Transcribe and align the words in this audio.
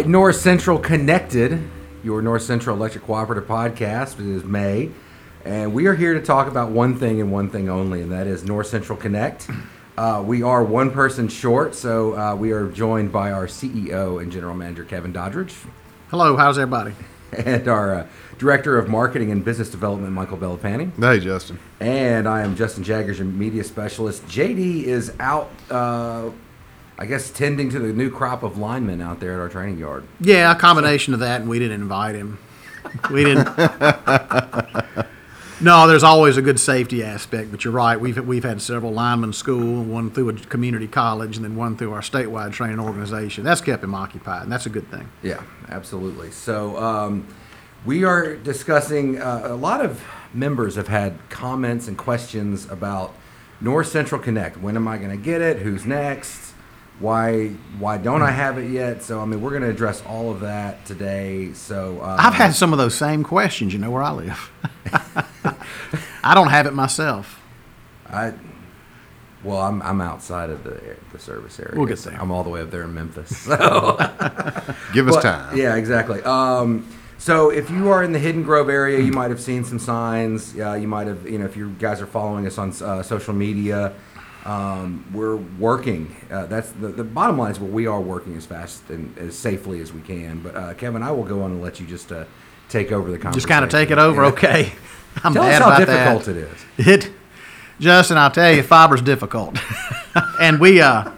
All 0.00 0.04
right, 0.04 0.10
North 0.10 0.36
Central 0.36 0.78
Connected, 0.78 1.62
your 2.02 2.22
North 2.22 2.40
Central 2.40 2.74
Electric 2.74 3.04
Cooperative 3.04 3.46
podcast. 3.46 4.18
It 4.18 4.34
is 4.34 4.44
May, 4.44 4.88
and 5.44 5.74
we 5.74 5.88
are 5.88 5.94
here 5.94 6.14
to 6.14 6.22
talk 6.22 6.48
about 6.48 6.70
one 6.70 6.98
thing 6.98 7.20
and 7.20 7.30
one 7.30 7.50
thing 7.50 7.68
only, 7.68 8.00
and 8.00 8.10
that 8.10 8.26
is 8.26 8.42
North 8.42 8.68
Central 8.68 8.96
Connect. 8.96 9.46
Uh, 9.98 10.24
we 10.24 10.42
are 10.42 10.64
one 10.64 10.90
person 10.90 11.28
short, 11.28 11.74
so 11.74 12.16
uh, 12.18 12.34
we 12.34 12.50
are 12.52 12.70
joined 12.70 13.12
by 13.12 13.30
our 13.30 13.46
CEO 13.46 14.22
and 14.22 14.32
General 14.32 14.54
Manager 14.54 14.84
Kevin 14.84 15.12
Doddridge, 15.12 15.54
Hello, 16.08 16.34
how's 16.34 16.58
everybody? 16.58 16.94
and 17.36 17.68
our 17.68 17.94
uh, 17.94 18.06
Director 18.38 18.78
of 18.78 18.88
Marketing 18.88 19.30
and 19.30 19.44
Business 19.44 19.68
Development 19.68 20.14
Michael 20.14 20.38
Bellapani. 20.38 20.98
Hey, 20.98 21.20
Justin. 21.20 21.58
And 21.78 22.26
I 22.26 22.40
am 22.40 22.56
Justin 22.56 22.84
Jaggers, 22.84 23.18
your 23.18 23.28
media 23.28 23.64
specialist. 23.64 24.24
JD 24.28 24.84
is 24.84 25.12
out, 25.20 25.50
uh, 25.70 26.30
I 27.00 27.06
guess, 27.06 27.30
tending 27.30 27.70
to 27.70 27.78
the 27.78 27.94
new 27.94 28.10
crop 28.10 28.42
of 28.42 28.58
linemen 28.58 29.00
out 29.00 29.20
there 29.20 29.32
at 29.32 29.40
our 29.40 29.48
training 29.48 29.78
yard. 29.78 30.04
Yeah, 30.20 30.52
a 30.52 30.54
combination 30.54 31.14
of 31.14 31.20
that, 31.20 31.40
and 31.40 31.48
we 31.48 31.58
didn't 31.58 31.80
invite 31.80 32.14
him. 32.14 32.38
We 33.10 33.24
didn't. 33.24 33.46
no, 35.62 35.88
there's 35.88 36.02
always 36.02 36.36
a 36.36 36.42
good 36.42 36.60
safety 36.60 37.02
aspect, 37.02 37.50
but 37.50 37.64
you're 37.64 37.72
right. 37.72 37.98
We've 37.98 38.18
we've 38.26 38.44
had 38.44 38.60
several 38.60 38.92
lineman 38.92 39.32
school, 39.32 39.82
one 39.82 40.10
through 40.10 40.28
a 40.28 40.32
community 40.34 40.86
college, 40.86 41.36
and 41.36 41.44
then 41.44 41.56
one 41.56 41.74
through 41.74 41.94
our 41.94 42.02
statewide 42.02 42.52
training 42.52 42.78
organization. 42.78 43.44
That's 43.44 43.62
kept 43.62 43.82
him 43.82 43.94
occupied, 43.94 44.42
and 44.42 44.52
that's 44.52 44.66
a 44.66 44.70
good 44.70 44.90
thing. 44.90 45.08
Yeah, 45.22 45.42
absolutely. 45.70 46.30
So 46.32 46.76
um, 46.76 47.26
we 47.86 48.04
are 48.04 48.36
discussing. 48.36 49.18
Uh, 49.18 49.40
a 49.44 49.56
lot 49.56 49.82
of 49.82 50.04
members 50.34 50.76
have 50.76 50.88
had 50.88 51.16
comments 51.30 51.88
and 51.88 51.96
questions 51.96 52.70
about 52.70 53.14
North 53.58 53.88
Central 53.88 54.20
Connect. 54.20 54.58
When 54.58 54.76
am 54.76 54.86
I 54.86 54.98
going 54.98 55.10
to 55.10 55.24
get 55.24 55.40
it? 55.40 55.60
Who's 55.60 55.86
next? 55.86 56.49
Why 57.00 57.48
why 57.78 57.96
don't 57.96 58.22
I 58.22 58.30
have 58.30 58.58
it 58.58 58.70
yet? 58.70 59.02
So 59.02 59.20
I 59.20 59.24
mean, 59.24 59.40
we're 59.40 59.50
going 59.50 59.62
to 59.62 59.70
address 59.70 60.02
all 60.06 60.30
of 60.30 60.40
that 60.40 60.84
today. 60.86 61.52
So 61.54 62.00
uh, 62.00 62.16
I've 62.20 62.34
had 62.34 62.54
some 62.54 62.72
of 62.72 62.78
those 62.78 62.94
same 62.94 63.24
questions. 63.24 63.72
You 63.72 63.78
know 63.78 63.90
where 63.90 64.02
I 64.02 64.12
live. 64.12 64.50
I 66.22 66.34
don't 66.34 66.48
have 66.50 66.66
it 66.66 66.74
myself. 66.74 67.40
I 68.08 68.34
well, 69.42 69.60
I'm 69.62 69.80
I'm 69.82 70.00
outside 70.02 70.50
of 70.50 70.62
the 70.64 70.96
the 71.12 71.18
service 71.18 71.58
area. 71.58 71.74
We'll 71.78 71.86
get 71.86 71.98
there. 72.00 72.20
I'm 72.20 72.30
all 72.30 72.44
the 72.44 72.50
way 72.50 72.60
up 72.60 72.70
there 72.70 72.82
in 72.82 72.92
Memphis. 72.94 73.30
So. 73.46 73.96
Give 74.92 75.08
us 75.08 75.16
But- 75.16 75.22
time. 75.22 75.56
Yeah, 75.56 75.76
exactly. 75.76 76.22
Um, 76.22 76.86
so 77.16 77.50
if 77.50 77.70
you 77.70 77.90
are 77.90 78.02
in 78.02 78.12
the 78.12 78.18
Hidden 78.18 78.42
Grove 78.44 78.68
area, 78.70 78.98
you 79.00 79.12
might 79.12 79.30
have 79.30 79.40
seen 79.40 79.62
some 79.64 79.78
signs. 79.78 80.58
Uh, 80.58 80.72
you 80.72 80.88
might 80.88 81.06
have, 81.06 81.28
you 81.28 81.38
know, 81.38 81.44
if 81.44 81.54
you 81.56 81.70
guys 81.78 82.00
are 82.00 82.06
following 82.06 82.46
us 82.46 82.56
on 82.56 82.70
uh, 82.82 83.02
social 83.02 83.34
media, 83.34 83.92
um, 84.44 85.04
we're 85.12 85.36
working. 85.36 86.14
Uh, 86.30 86.46
that's 86.46 86.70
the, 86.72 86.88
the 86.88 87.04
bottom 87.04 87.36
line 87.38 87.50
is 87.52 87.60
well, 87.60 87.70
we 87.70 87.86
are 87.86 88.00
working 88.00 88.36
as 88.36 88.46
fast 88.46 88.88
and 88.90 89.16
as 89.18 89.36
safely 89.36 89.80
as 89.80 89.92
we 89.92 90.00
can. 90.00 90.40
But 90.40 90.56
uh, 90.56 90.74
Kevin, 90.74 91.02
I 91.02 91.10
will 91.12 91.24
go 91.24 91.42
on 91.42 91.50
and 91.52 91.62
let 91.62 91.80
you 91.80 91.86
just 91.86 92.10
uh, 92.12 92.24
take 92.68 92.92
over 92.92 93.10
the 93.10 93.18
conversation. 93.18 93.34
Just 93.40 93.48
kind 93.48 93.64
of 93.64 93.70
take 93.70 93.90
it 93.90 93.98
over, 93.98 94.22
Yeah. 94.22 94.28
okay? 94.28 94.72
I'm 95.24 95.34
Tell 95.34 95.42
us 95.42 95.48
bad 95.58 95.62
how 95.62 95.68
about 95.68 95.78
difficult 95.86 96.24
that. 96.24 96.36
it 96.36 96.86
is. 96.86 97.04
It, 97.06 97.12
Justin, 97.80 98.16
I'll 98.18 98.30
tell 98.30 98.52
you, 98.52 98.62
fiber's 98.62 99.02
difficult, 99.02 99.58
and 100.40 100.60
we, 100.60 100.80
uh, 100.82 101.10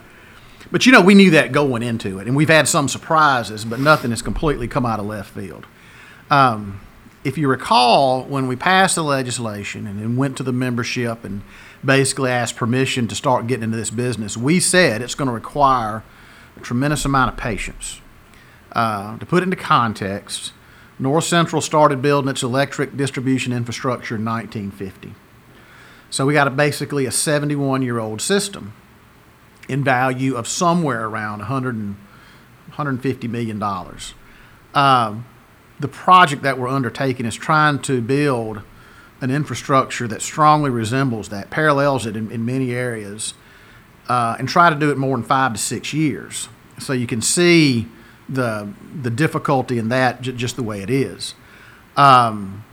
but 0.71 0.87
you 0.87 0.93
know, 0.93 1.01
we 1.01 1.15
knew 1.15 1.33
that 1.33 1.51
going 1.53 1.83
into 1.83 2.19
it, 2.21 2.27
and 2.29 2.35
we've 2.37 2.49
had 2.49 2.69
some 2.69 2.89
surprises, 2.89 3.65
but 3.65 3.81
nothing 3.81 4.11
has 4.11 4.23
completely 4.23 4.69
come 4.69 4.87
out 4.87 4.99
of 5.01 5.07
left 5.07 5.35
field. 5.35 5.67
Um, 6.31 6.81
if 7.25 7.37
you 7.37 7.49
recall, 7.49 8.23
when 8.25 8.47
we 8.49 8.57
passed 8.57 8.95
the 8.95 9.05
legislation 9.05 9.87
and 9.87 10.01
then 10.01 10.17
went 10.17 10.37
to 10.39 10.43
the 10.43 10.53
membership 10.53 11.25
and 11.25 11.43
basically 11.85 12.31
asked 12.31 12.57
permission 12.57 13.09
to 13.09 13.15
start 13.15 13.47
getting 13.47 13.65
into 13.65 13.77
this 13.77 13.91
business, 13.91 14.37
we 14.37 14.61
said 14.61 15.03
it's 15.03 15.15
going 15.15 15.29
to 15.29 15.35
require 15.35 16.03
a 16.57 16.61
tremendous 16.61 17.05
amount 17.05 17.33
of 17.33 17.37
patience. 17.37 18.01
Uh, 18.73 19.19
to 19.19 19.27
put 19.27 19.43
it 19.43 19.45
into 19.45 19.57
context, 19.57 20.53
North 20.99 21.25
Central 21.25 21.61
started 21.61 22.01
building 22.01 22.31
its 22.31 22.43
electric 22.43 22.97
distribution 22.97 23.53
infrastructure 23.53 24.17
in 24.17 24.25
1950. 24.25 25.15
So 26.11 26.27
we 26.27 26.35
got 26.35 26.47
a, 26.47 26.51
basically 26.51 27.07
a 27.07 27.11
71 27.11 27.83
year 27.83 27.99
old 27.99 28.21
system 28.21 28.73
in 29.69 29.83
value 29.83 30.37
of 30.37 30.47
somewhere 30.47 31.07
around 31.07 31.39
100 31.39 31.75
and, 31.75 31.97
150 32.69 33.29
million 33.29 33.59
dollars. 33.59 34.15
Um, 34.75 35.27
the 35.79 35.89
project 35.89 36.43
that 36.43 36.59
we're 36.59 36.69
undertaking 36.69 37.27
is 37.27 37.35
trying 37.35 37.81
to 37.81 38.01
build 38.01 38.63
an 39.23 39.31
infrastructure 39.31 40.09
that 40.09 40.21
strongly 40.21 40.69
resembles 40.69 41.31
that, 41.31 41.49
parallels 41.49 42.05
it 42.05 42.17
in, 42.17 42.31
in 42.31 42.45
many 42.45 42.73
areas, 42.73 43.35
uh, 44.09 44.37
and 44.39 44.49
try 44.49 44.69
to 44.69 44.77
do 44.77 44.91
it 44.91 44.99
more 44.99 45.17
in 45.17 45.23
five 45.23 45.55
to 45.55 45.59
six 45.59 45.95
years. 45.95 46.49
So 46.79 46.93
you 46.93 47.07
can 47.07 47.23
see 47.23 47.87
the 48.29 48.69
the 49.03 49.11
difficulty 49.11 49.79
in 49.79 49.89
that, 49.89 50.21
j- 50.23 50.33
just 50.33 50.57
the 50.57 50.63
way 50.63 50.83
it 50.83 50.91
is. 50.91 51.35
Um, 51.97 52.65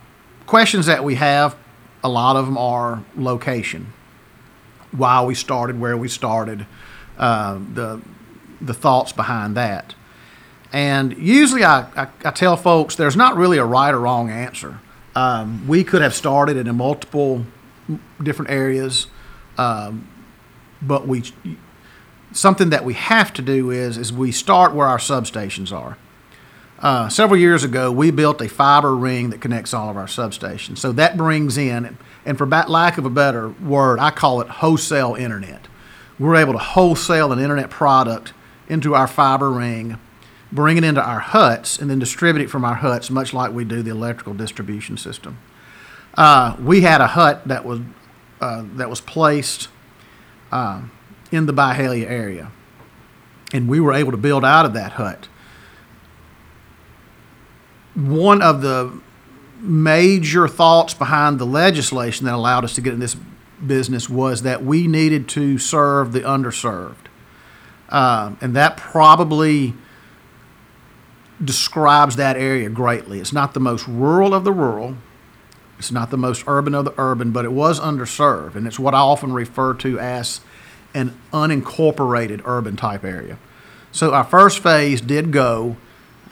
questions 0.46 0.86
that 0.86 1.04
we 1.04 1.14
have, 1.14 1.56
a 2.02 2.08
lot 2.08 2.36
of 2.36 2.46
them 2.46 2.58
are 2.58 3.02
location. 3.16 3.92
Why 4.90 5.22
we 5.22 5.34
started, 5.34 5.80
where 5.80 5.96
we 5.96 6.08
started, 6.08 6.66
uh, 7.16 7.60
the 7.74 8.02
the 8.60 8.74
thoughts 8.74 9.12
behind 9.12 9.56
that. 9.56 9.94
And 10.72 11.16
usually 11.16 11.64
I, 11.64 11.82
I, 11.96 12.08
I 12.24 12.30
tell 12.30 12.56
folks 12.56 12.96
there's 12.96 13.16
not 13.16 13.36
really 13.36 13.58
a 13.58 13.64
right 13.64 13.94
or 13.94 14.00
wrong 14.00 14.30
answer. 14.30 14.80
Um, 15.14 15.66
we 15.66 15.84
could 15.84 16.02
have 16.02 16.14
started 16.14 16.56
in 16.56 16.76
multiple 16.76 17.44
different 18.22 18.50
areas, 18.50 19.08
um, 19.58 20.08
but 20.80 21.06
we 21.06 21.24
something 22.32 22.70
that 22.70 22.84
we 22.84 22.94
have 22.94 23.32
to 23.34 23.42
do 23.42 23.70
is 23.70 23.98
is 23.98 24.12
we 24.12 24.30
start 24.30 24.72
where 24.74 24.86
our 24.86 24.98
substations 24.98 25.72
are. 25.72 25.98
Uh, 26.78 27.08
several 27.10 27.38
years 27.38 27.62
ago, 27.62 27.92
we 27.92 28.10
built 28.10 28.40
a 28.40 28.48
fiber 28.48 28.96
ring 28.96 29.30
that 29.30 29.40
connects 29.40 29.74
all 29.74 29.90
of 29.90 29.96
our 29.98 30.06
substations. 30.06 30.78
So 30.78 30.92
that 30.92 31.16
brings 31.16 31.58
in, 31.58 31.98
and 32.24 32.38
for 32.38 32.46
lack 32.46 32.96
of 32.96 33.04
a 33.04 33.10
better 33.10 33.50
word, 33.50 33.98
I 33.98 34.10
call 34.10 34.40
it 34.40 34.48
wholesale 34.48 35.14
internet. 35.14 35.68
We're 36.18 36.36
able 36.36 36.54
to 36.54 36.58
wholesale 36.58 37.32
an 37.32 37.38
internet 37.38 37.68
product 37.68 38.32
into 38.68 38.94
our 38.94 39.06
fiber 39.06 39.50
ring, 39.50 39.98
bring 40.52 40.76
it 40.76 40.84
into 40.84 41.02
our 41.02 41.20
huts, 41.20 41.78
and 41.78 41.90
then 41.90 41.98
distribute 41.98 42.44
it 42.44 42.50
from 42.50 42.64
our 42.64 42.76
huts, 42.76 43.10
much 43.10 43.32
like 43.32 43.52
we 43.52 43.64
do 43.64 43.82
the 43.82 43.90
electrical 43.90 44.34
distribution 44.34 44.96
system. 44.96 45.38
Uh, 46.14 46.56
we 46.60 46.80
had 46.80 47.00
a 47.00 47.08
hut 47.08 47.46
that 47.46 47.64
was 47.64 47.80
uh, 48.40 48.64
that 48.74 48.88
was 48.88 49.00
placed 49.00 49.68
uh, 50.50 50.82
in 51.30 51.46
the 51.46 51.52
Byhalia 51.52 52.08
area, 52.08 52.50
and 53.52 53.68
we 53.68 53.80
were 53.80 53.92
able 53.92 54.10
to 54.10 54.16
build 54.16 54.44
out 54.44 54.64
of 54.66 54.72
that 54.72 54.92
hut 54.92 55.28
one 57.94 58.42
of 58.42 58.62
the 58.62 59.00
major 59.60 60.48
thoughts 60.48 60.94
behind 60.94 61.38
the 61.38 61.46
legislation 61.46 62.26
that 62.26 62.34
allowed 62.34 62.64
us 62.64 62.74
to 62.74 62.80
get 62.80 62.92
in 62.92 63.00
this 63.00 63.16
business 63.66 64.08
was 64.08 64.42
that 64.42 64.64
we 64.64 64.86
needed 64.86 65.28
to 65.28 65.58
serve 65.58 66.12
the 66.12 66.20
underserved. 66.20 66.94
Um, 67.90 68.38
and 68.40 68.54
that 68.56 68.76
probably 68.76 69.74
describes 71.42 72.16
that 72.16 72.36
area 72.36 72.68
greatly. 72.68 73.20
It's 73.20 73.32
not 73.32 73.54
the 73.54 73.60
most 73.60 73.86
rural 73.88 74.34
of 74.34 74.44
the 74.44 74.52
rural, 74.52 74.96
it's 75.78 75.90
not 75.90 76.10
the 76.10 76.18
most 76.18 76.44
urban 76.46 76.74
of 76.74 76.84
the 76.84 76.94
urban, 76.98 77.30
but 77.30 77.46
it 77.46 77.52
was 77.52 77.80
underserved. 77.80 78.54
And 78.54 78.66
it's 78.66 78.78
what 78.78 78.94
I 78.94 78.98
often 78.98 79.32
refer 79.32 79.72
to 79.74 79.98
as 79.98 80.42
an 80.92 81.18
unincorporated 81.32 82.42
urban 82.44 82.76
type 82.76 83.02
area. 83.02 83.38
So 83.90 84.12
our 84.12 84.24
first 84.24 84.58
phase 84.58 85.00
did 85.00 85.32
go 85.32 85.76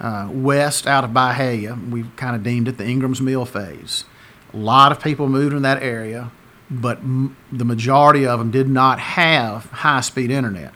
uh, 0.00 0.28
west 0.30 0.86
out 0.86 1.02
of 1.02 1.10
Byhalia. 1.10 1.90
We 1.90 2.04
kind 2.16 2.36
of 2.36 2.42
deemed 2.42 2.68
it 2.68 2.76
the 2.76 2.86
Ingram's 2.86 3.20
Mill 3.20 3.46
phase. 3.46 4.04
A 4.52 4.56
lot 4.56 4.92
of 4.92 5.02
people 5.02 5.28
moved 5.28 5.54
in 5.54 5.62
that 5.62 5.82
area, 5.82 6.30
but 6.70 6.98
m- 6.98 7.36
the 7.50 7.64
majority 7.64 8.26
of 8.26 8.38
them 8.38 8.50
did 8.50 8.68
not 8.68 8.98
have 8.98 9.64
high 9.66 10.00
speed 10.02 10.30
internet. 10.30 10.74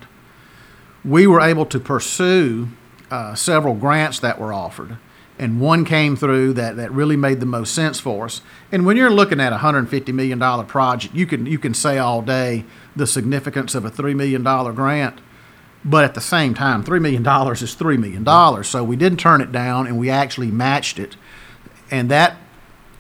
We 1.05 1.27
were 1.27 1.41
able 1.41 1.67
to 1.67 1.79
pursue 1.79 2.69
uh, 3.13 3.35
several 3.35 3.75
grants 3.75 4.21
that 4.21 4.41
were 4.41 4.53
offered, 4.55 4.97
and 5.39 5.61
one 5.61 5.85
came 5.85 6.17
through 6.17 6.55
that, 6.55 6.77
that 6.77 6.91
really 6.93 7.17
made 7.17 7.41
the 7.41 7.47
most 7.47 7.75
sense 7.75 8.01
for 8.01 8.25
us. 8.25 8.41
And 8.71 8.87
when 8.87 8.97
you're 8.97 9.11
looking 9.11 9.41
at 9.41 9.53
a 9.53 9.59
$150 9.59 10.15
million 10.15 10.67
project, 10.67 11.15
you 11.15 11.27
can, 11.27 11.45
you 11.45 11.59
can 11.59 11.75
say 11.75 11.99
all 11.99 12.23
day 12.23 12.65
the 12.97 13.07
significance 13.07 13.75
of 13.75 13.85
a 13.85 13.91
$3 13.91 14.15
million 14.15 14.43
grant. 14.43 15.21
But 15.85 16.05
at 16.05 16.15
the 16.15 16.21
same 16.21 16.55
time, 16.55 16.85
$3 16.85 17.03
million 17.03 17.23
is 17.23 17.75
$3 17.77 17.99
million. 17.99 18.65
So 18.65 18.85
we 18.85 18.97
didn't 18.97 19.19
turn 19.19 19.41
it 19.41 19.51
down 19.53 19.87
and 19.87 19.99
we 19.99 20.09
actually 20.09 20.51
matched 20.51 20.99
it. 20.99 21.17
And 21.91 22.11
that 22.11 22.37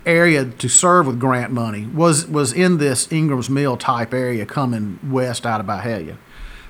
area 0.04 0.44
to 0.44 0.68
serve 0.68 1.06
with 1.06 1.20
grant 1.20 1.52
money 1.52 1.86
was, 1.86 2.26
was 2.26 2.52
in 2.52 2.78
this 2.78 3.10
Ingram's 3.12 3.48
Mill 3.48 3.76
type 3.76 4.12
area 4.12 4.44
coming 4.44 4.98
west 5.04 5.46
out 5.46 5.60
of 5.60 5.66
Byhalia. 5.66 6.16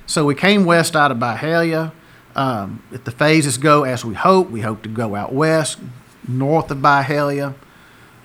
So 0.05 0.23
we 0.23 0.35
came 0.35 0.65
west 0.65 0.95
out 0.95 1.11
of 1.11 1.17
Byhalia. 1.17 1.93
Um, 2.35 2.81
if 2.91 3.03
the 3.03 3.11
phases 3.11 3.57
go 3.57 3.83
as 3.83 4.03
we 4.03 4.15
hope, 4.15 4.49
we 4.49 4.61
hope 4.61 4.81
to 4.83 4.89
go 4.89 5.15
out 5.15 5.33
west, 5.33 5.79
north 6.27 6.71
of 6.71 6.79
Byhalia, 6.79 7.53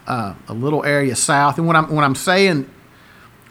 uh, 0.07 0.35
a 0.49 0.55
little 0.55 0.85
area 0.85 1.15
south. 1.15 1.59
And 1.59 1.67
when 1.67 1.77
I'm, 1.77 1.95
when 1.95 2.05
I'm 2.05 2.15
saying 2.15 2.71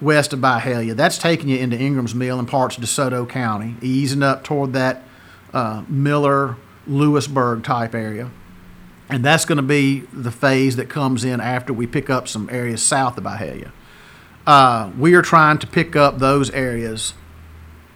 west 0.02 0.34
of 0.34 0.40
Byhalia. 0.40 0.96
That's 0.96 1.18
taking 1.18 1.50
you 1.50 1.58
into 1.58 1.78
Ingram's 1.78 2.14
Mill 2.14 2.40
and 2.40 2.48
parts 2.48 2.78
of 2.78 2.84
DeSoto 2.84 3.28
County, 3.28 3.76
easing 3.82 4.24
up 4.24 4.44
toward 4.44 4.74
that 4.74 5.04
uh, 5.54 5.84
Miller 5.88 6.56
Lewisburg 6.86 7.64
type 7.64 7.96
area. 7.96 8.30
And 9.10 9.24
that's 9.24 9.46
going 9.46 9.58
to 9.58 9.64
be 9.64 10.02
the 10.12 10.32
phase 10.32 10.76
that 10.76 10.90
comes 10.90 11.24
in 11.24 11.40
after 11.40 11.72
we 11.72 11.88
pick 11.88 12.10
up 12.10 12.28
some 12.28 12.50
areas 12.52 12.84
south 12.84 13.18
of 13.18 13.24
Byhalia. 13.24 13.72
Uh, 14.46 14.92
we 14.98 15.14
are 15.16 15.22
trying 15.22 15.58
to 15.60 15.68
pick 15.68 15.96
up 15.96 16.20
those 16.20 16.50
areas 16.52 17.14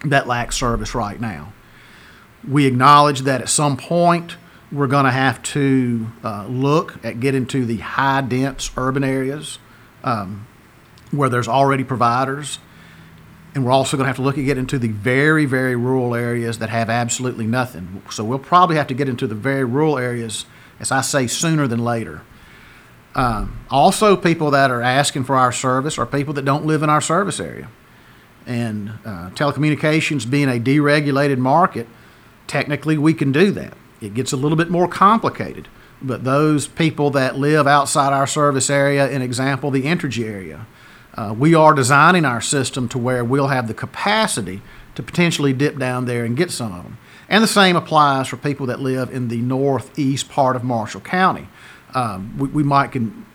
that 0.05 0.27
lack 0.27 0.51
service 0.51 0.95
right 0.95 1.19
now. 1.19 1.53
We 2.47 2.65
acknowledge 2.65 3.21
that 3.21 3.41
at 3.41 3.49
some 3.49 3.77
point 3.77 4.37
we're 4.71 4.87
going 4.87 5.05
to 5.05 5.11
have 5.11 5.43
to 5.43 6.07
uh, 6.23 6.45
look 6.47 7.03
at 7.03 7.19
getting 7.19 7.45
to 7.47 7.65
the 7.65 7.77
high 7.77 8.21
dense 8.21 8.71
urban 8.77 9.03
areas 9.03 9.59
um, 10.03 10.47
where 11.11 11.29
there's 11.29 11.47
already 11.47 11.83
providers. 11.83 12.59
And 13.53 13.65
we're 13.65 13.71
also 13.71 13.97
going 13.97 14.05
to 14.05 14.07
have 14.07 14.15
to 14.15 14.21
look 14.21 14.37
at 14.37 14.45
getting 14.45 14.61
into 14.61 14.79
the 14.79 14.87
very, 14.87 15.45
very 15.45 15.75
rural 15.75 16.15
areas 16.15 16.59
that 16.59 16.69
have 16.69 16.89
absolutely 16.89 17.45
nothing. 17.45 18.01
So 18.09 18.23
we'll 18.23 18.39
probably 18.39 18.77
have 18.77 18.87
to 18.87 18.93
get 18.93 19.09
into 19.09 19.27
the 19.27 19.35
very 19.35 19.65
rural 19.65 19.97
areas, 19.97 20.45
as 20.79 20.91
I 20.91 21.01
say, 21.01 21.27
sooner 21.27 21.67
than 21.67 21.83
later. 21.83 22.21
Um, 23.13 23.59
also, 23.69 24.15
people 24.15 24.51
that 24.51 24.71
are 24.71 24.81
asking 24.81 25.25
for 25.25 25.35
our 25.35 25.51
service 25.51 25.97
are 25.97 26.05
people 26.05 26.33
that 26.35 26.45
don't 26.45 26.65
live 26.65 26.81
in 26.81 26.89
our 26.89 27.01
service 27.01 27.41
area. 27.41 27.67
And 28.47 28.91
uh, 29.03 29.31
telecommunications 29.31 30.29
being 30.29 30.47
a 30.47 30.59
deregulated 30.59 31.37
market, 31.37 31.87
technically 32.51 32.97
we 32.97 33.13
can 33.13 33.31
do 33.31 33.49
that. 33.51 33.77
It 34.01 34.13
gets 34.13 34.33
a 34.33 34.37
little 34.37 34.57
bit 34.57 34.69
more 34.69 34.87
complicated. 34.87 35.69
But 36.01 36.25
those 36.25 36.67
people 36.67 37.09
that 37.11 37.37
live 37.37 37.65
outside 37.65 38.11
our 38.11 38.27
service 38.27 38.69
area, 38.69 39.09
an 39.09 39.21
example, 39.21 39.71
the 39.71 39.83
Entergy 39.83 40.25
area, 40.25 40.67
uh, 41.13 41.33
we 41.37 41.55
are 41.55 41.73
designing 41.73 42.25
our 42.25 42.41
system 42.41 42.89
to 42.89 42.97
where 42.97 43.23
we'll 43.23 43.47
have 43.47 43.69
the 43.69 43.73
capacity 43.73 44.61
to 44.95 45.03
potentially 45.03 45.53
dip 45.53 45.77
down 45.77 46.05
there 46.05 46.25
and 46.25 46.35
get 46.35 46.51
some 46.51 46.73
of 46.73 46.83
them. 46.83 46.97
And 47.29 47.41
the 47.41 47.47
same 47.47 47.77
applies 47.77 48.27
for 48.27 48.35
people 48.35 48.65
that 48.65 48.81
live 48.81 49.09
in 49.11 49.29
the 49.29 49.37
northeast 49.37 50.27
part 50.27 50.57
of 50.57 50.63
Marshall 50.65 51.01
County. 51.01 51.47
Um, 51.93 52.37
we, 52.37 52.49
we 52.49 52.63
might 52.63 52.91
can, 52.91 53.25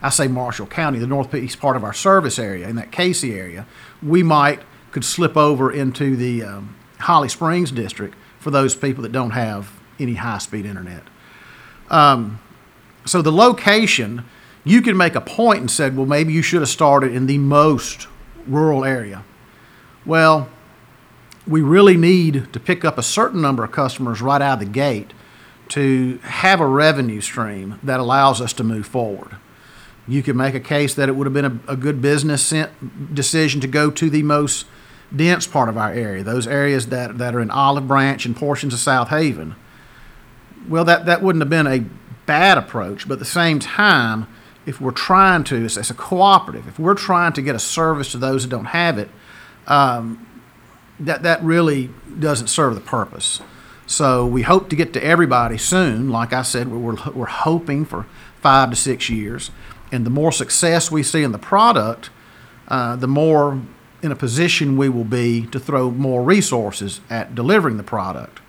I 0.00 0.08
say 0.08 0.28
Marshall 0.28 0.66
County, 0.66 0.98
the 0.98 1.06
northeast 1.06 1.60
part 1.60 1.76
of 1.76 1.84
our 1.84 1.92
service 1.92 2.38
area, 2.38 2.68
in 2.68 2.76
that 2.76 2.90
Casey 2.90 3.34
area, 3.34 3.66
we 4.02 4.22
might 4.22 4.60
could 4.92 5.04
slip 5.04 5.36
over 5.36 5.70
into 5.70 6.16
the 6.16 6.42
um, 6.42 6.74
Holly 7.00 7.28
Springs 7.28 7.70
district 7.70 8.14
for 8.40 8.50
those 8.50 8.74
people 8.74 9.02
that 9.02 9.12
don't 9.12 9.30
have 9.30 9.70
any 10.00 10.14
high 10.14 10.38
speed 10.38 10.66
internet. 10.66 11.02
Um, 11.90 12.40
so 13.04 13.22
the 13.22 13.32
location, 13.32 14.24
you 14.64 14.82
can 14.82 14.96
make 14.96 15.14
a 15.14 15.20
point 15.20 15.60
and 15.60 15.70
said, 15.70 15.96
well, 15.96 16.06
maybe 16.06 16.32
you 16.32 16.42
should 16.42 16.60
have 16.60 16.68
started 16.68 17.14
in 17.14 17.26
the 17.26 17.38
most 17.38 18.08
rural 18.46 18.84
area. 18.84 19.24
Well, 20.04 20.48
we 21.46 21.60
really 21.60 21.96
need 21.96 22.52
to 22.52 22.60
pick 22.60 22.84
up 22.84 22.98
a 22.98 23.02
certain 23.02 23.40
number 23.40 23.62
of 23.62 23.72
customers 23.72 24.20
right 24.20 24.42
out 24.42 24.54
of 24.54 24.60
the 24.60 24.72
gate 24.72 25.12
to 25.68 26.18
have 26.22 26.60
a 26.60 26.66
revenue 26.66 27.20
stream 27.20 27.78
that 27.82 28.00
allows 28.00 28.40
us 28.40 28.52
to 28.54 28.64
move 28.64 28.86
forward. 28.86 29.36
You 30.08 30.22
could 30.22 30.36
make 30.36 30.54
a 30.54 30.60
case 30.60 30.94
that 30.94 31.08
it 31.08 31.12
would 31.12 31.26
have 31.26 31.34
been 31.34 31.44
a, 31.44 31.72
a 31.72 31.76
good 31.76 32.02
business 32.02 32.52
decision 33.12 33.60
to 33.60 33.68
go 33.68 33.90
to 33.90 34.10
the 34.10 34.22
most 34.22 34.66
dense 35.14 35.46
part 35.46 35.68
of 35.68 35.76
our 35.76 35.92
area, 35.92 36.22
those 36.22 36.46
areas 36.46 36.86
that, 36.86 37.18
that 37.18 37.34
are 37.34 37.40
in 37.40 37.50
Olive 37.50 37.88
Branch 37.88 38.24
and 38.24 38.36
portions 38.36 38.72
of 38.72 38.80
South 38.80 39.08
Haven. 39.08 39.56
Well, 40.68 40.84
that, 40.84 41.06
that 41.06 41.22
wouldn't 41.22 41.42
have 41.42 41.50
been 41.50 41.66
a 41.66 41.84
bad 42.26 42.58
approach, 42.58 43.08
but 43.08 43.14
at 43.14 43.18
the 43.18 43.24
same 43.24 43.58
time, 43.58 44.26
if 44.66 44.80
we're 44.80 44.92
trying 44.92 45.42
to, 45.44 45.64
as, 45.64 45.90
a 45.90 45.94
cooperative, 45.94 46.68
if 46.68 46.78
we're 46.78 46.94
trying 46.94 47.32
to 47.32 47.42
get 47.42 47.54
a 47.54 47.58
service 47.58 48.12
to 48.12 48.18
those 48.18 48.42
that 48.42 48.50
don't 48.50 48.66
have 48.66 48.98
it, 48.98 49.08
um, 49.66 50.26
that, 51.00 51.22
that 51.22 51.42
really 51.42 51.90
doesn't 52.18 52.48
serve 52.48 52.74
the 52.74 52.80
purpose. 52.80 53.40
So 53.86 54.24
we 54.26 54.42
hope 54.42 54.68
to 54.70 54.76
get 54.76 54.92
to 54.92 55.02
everybody 55.04 55.58
soon. 55.58 56.10
Like 56.10 56.32
I 56.32 56.42
said, 56.42 56.68
we're, 56.68 56.96
we're 57.12 57.26
hoping 57.26 57.84
for 57.84 58.06
five 58.40 58.70
to 58.70 58.76
six 58.76 59.10
years. 59.10 59.50
And 59.90 60.06
the 60.06 60.10
more 60.10 60.30
success 60.30 60.90
we 60.90 61.02
see 61.02 61.24
in 61.24 61.32
the 61.32 61.38
product, 61.38 62.10
uh, 62.68 62.94
the 62.96 63.08
more 63.08 63.60
in 64.02 64.12
a 64.12 64.16
position 64.16 64.76
we 64.76 64.88
will 64.88 65.04
be 65.04 65.46
to 65.46 65.60
throw 65.60 65.90
more 65.90 66.22
resources 66.22 67.00
at 67.10 67.34
delivering 67.34 67.76
the 67.76 67.82
product. 67.82 68.40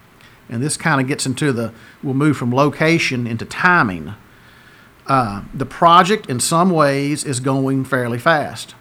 And 0.50 0.62
this 0.62 0.78
kind 0.78 1.00
of 1.00 1.08
gets 1.08 1.26
into 1.26 1.52
the, 1.54 1.74
we'll 2.04 2.14
move 2.14 2.38
from 2.38 2.54
location 2.54 3.26
into 3.26 3.46
timing. 3.46 4.14
Uh, 5.08 5.44
the 5.54 5.66
project, 5.66 6.30
in 6.30 6.40
some 6.40 6.70
ways, 6.70 7.24
is 7.24 7.40
going 7.40 7.86
fairly 7.86 8.20
fast. 8.20 8.76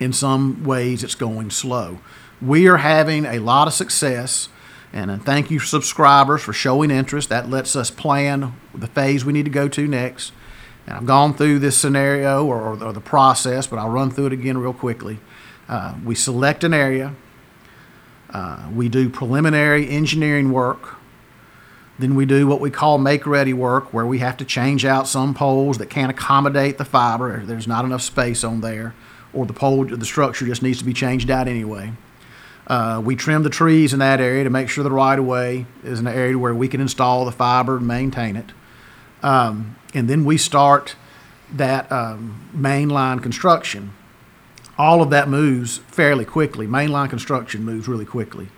In 0.00 0.12
some 0.12 0.64
ways, 0.64 1.02
it's 1.02 1.16
going 1.16 1.50
slow. 1.50 1.98
We 2.40 2.68
are 2.68 2.78
having 2.78 3.24
a 3.24 3.40
lot 3.40 3.66
of 3.66 3.74
success, 3.74 4.48
and 4.92 5.24
thank 5.24 5.50
you, 5.50 5.58
subscribers, 5.58 6.42
for 6.42 6.52
showing 6.52 6.90
interest. 6.90 7.28
That 7.28 7.50
lets 7.50 7.74
us 7.74 7.90
plan 7.90 8.54
the 8.72 8.86
phase 8.86 9.24
we 9.24 9.32
need 9.32 9.44
to 9.44 9.50
go 9.50 9.68
to 9.68 9.88
next. 9.88 10.32
And 10.86 10.96
I've 10.96 11.06
gone 11.06 11.34
through 11.34 11.58
this 11.58 11.76
scenario 11.76 12.46
or, 12.46 12.82
or 12.82 12.92
the 12.92 13.00
process, 13.00 13.66
but 13.66 13.78
I'll 13.78 13.90
run 13.90 14.10
through 14.10 14.26
it 14.26 14.32
again 14.32 14.56
real 14.58 14.72
quickly. 14.72 15.18
Uh, 15.68 15.94
we 16.04 16.14
select 16.14 16.64
an 16.64 16.72
area, 16.72 17.14
uh, 18.30 18.68
we 18.74 18.88
do 18.88 19.08
preliminary 19.08 19.88
engineering 19.88 20.52
work. 20.52 20.96
Then 21.98 22.14
we 22.14 22.26
do 22.26 22.46
what 22.46 22.60
we 22.60 22.70
call 22.70 22.98
make 22.98 23.26
ready 23.26 23.52
work, 23.52 23.92
where 23.92 24.06
we 24.06 24.18
have 24.20 24.36
to 24.36 24.44
change 24.44 24.84
out 24.84 25.08
some 25.08 25.34
poles 25.34 25.78
that 25.78 25.90
can't 25.90 26.10
accommodate 26.10 26.78
the 26.78 26.84
fiber. 26.84 27.44
There's 27.44 27.66
not 27.66 27.84
enough 27.84 28.02
space 28.02 28.44
on 28.44 28.60
there, 28.60 28.94
or 29.32 29.46
the 29.46 29.52
pole, 29.52 29.84
the 29.84 30.04
structure 30.04 30.46
just 30.46 30.62
needs 30.62 30.78
to 30.78 30.84
be 30.84 30.92
changed 30.92 31.28
out 31.30 31.48
anyway. 31.48 31.92
Uh, 32.68 33.00
we 33.04 33.16
trim 33.16 33.42
the 33.42 33.50
trees 33.50 33.92
in 33.92 33.98
that 33.98 34.20
area 34.20 34.44
to 34.44 34.50
make 34.50 34.68
sure 34.68 34.84
the 34.84 34.90
right 34.90 35.18
of 35.18 35.24
way 35.24 35.66
is 35.82 35.98
an 35.98 36.06
area 36.06 36.38
where 36.38 36.54
we 36.54 36.68
can 36.68 36.80
install 36.80 37.24
the 37.24 37.32
fiber 37.32 37.78
and 37.78 37.86
maintain 37.86 38.36
it. 38.36 38.52
Um, 39.22 39.76
and 39.94 40.08
then 40.08 40.24
we 40.24 40.36
start 40.36 40.94
that 41.52 41.90
um, 41.90 42.48
mainline 42.54 43.22
construction 43.22 43.94
all 44.78 45.02
of 45.02 45.10
that 45.10 45.28
moves 45.28 45.78
fairly 45.88 46.24
quickly. 46.24 46.66
Mainline 46.66 47.10
construction 47.10 47.64
moves 47.64 47.88
really 47.88 48.04
quickly. 48.04 48.48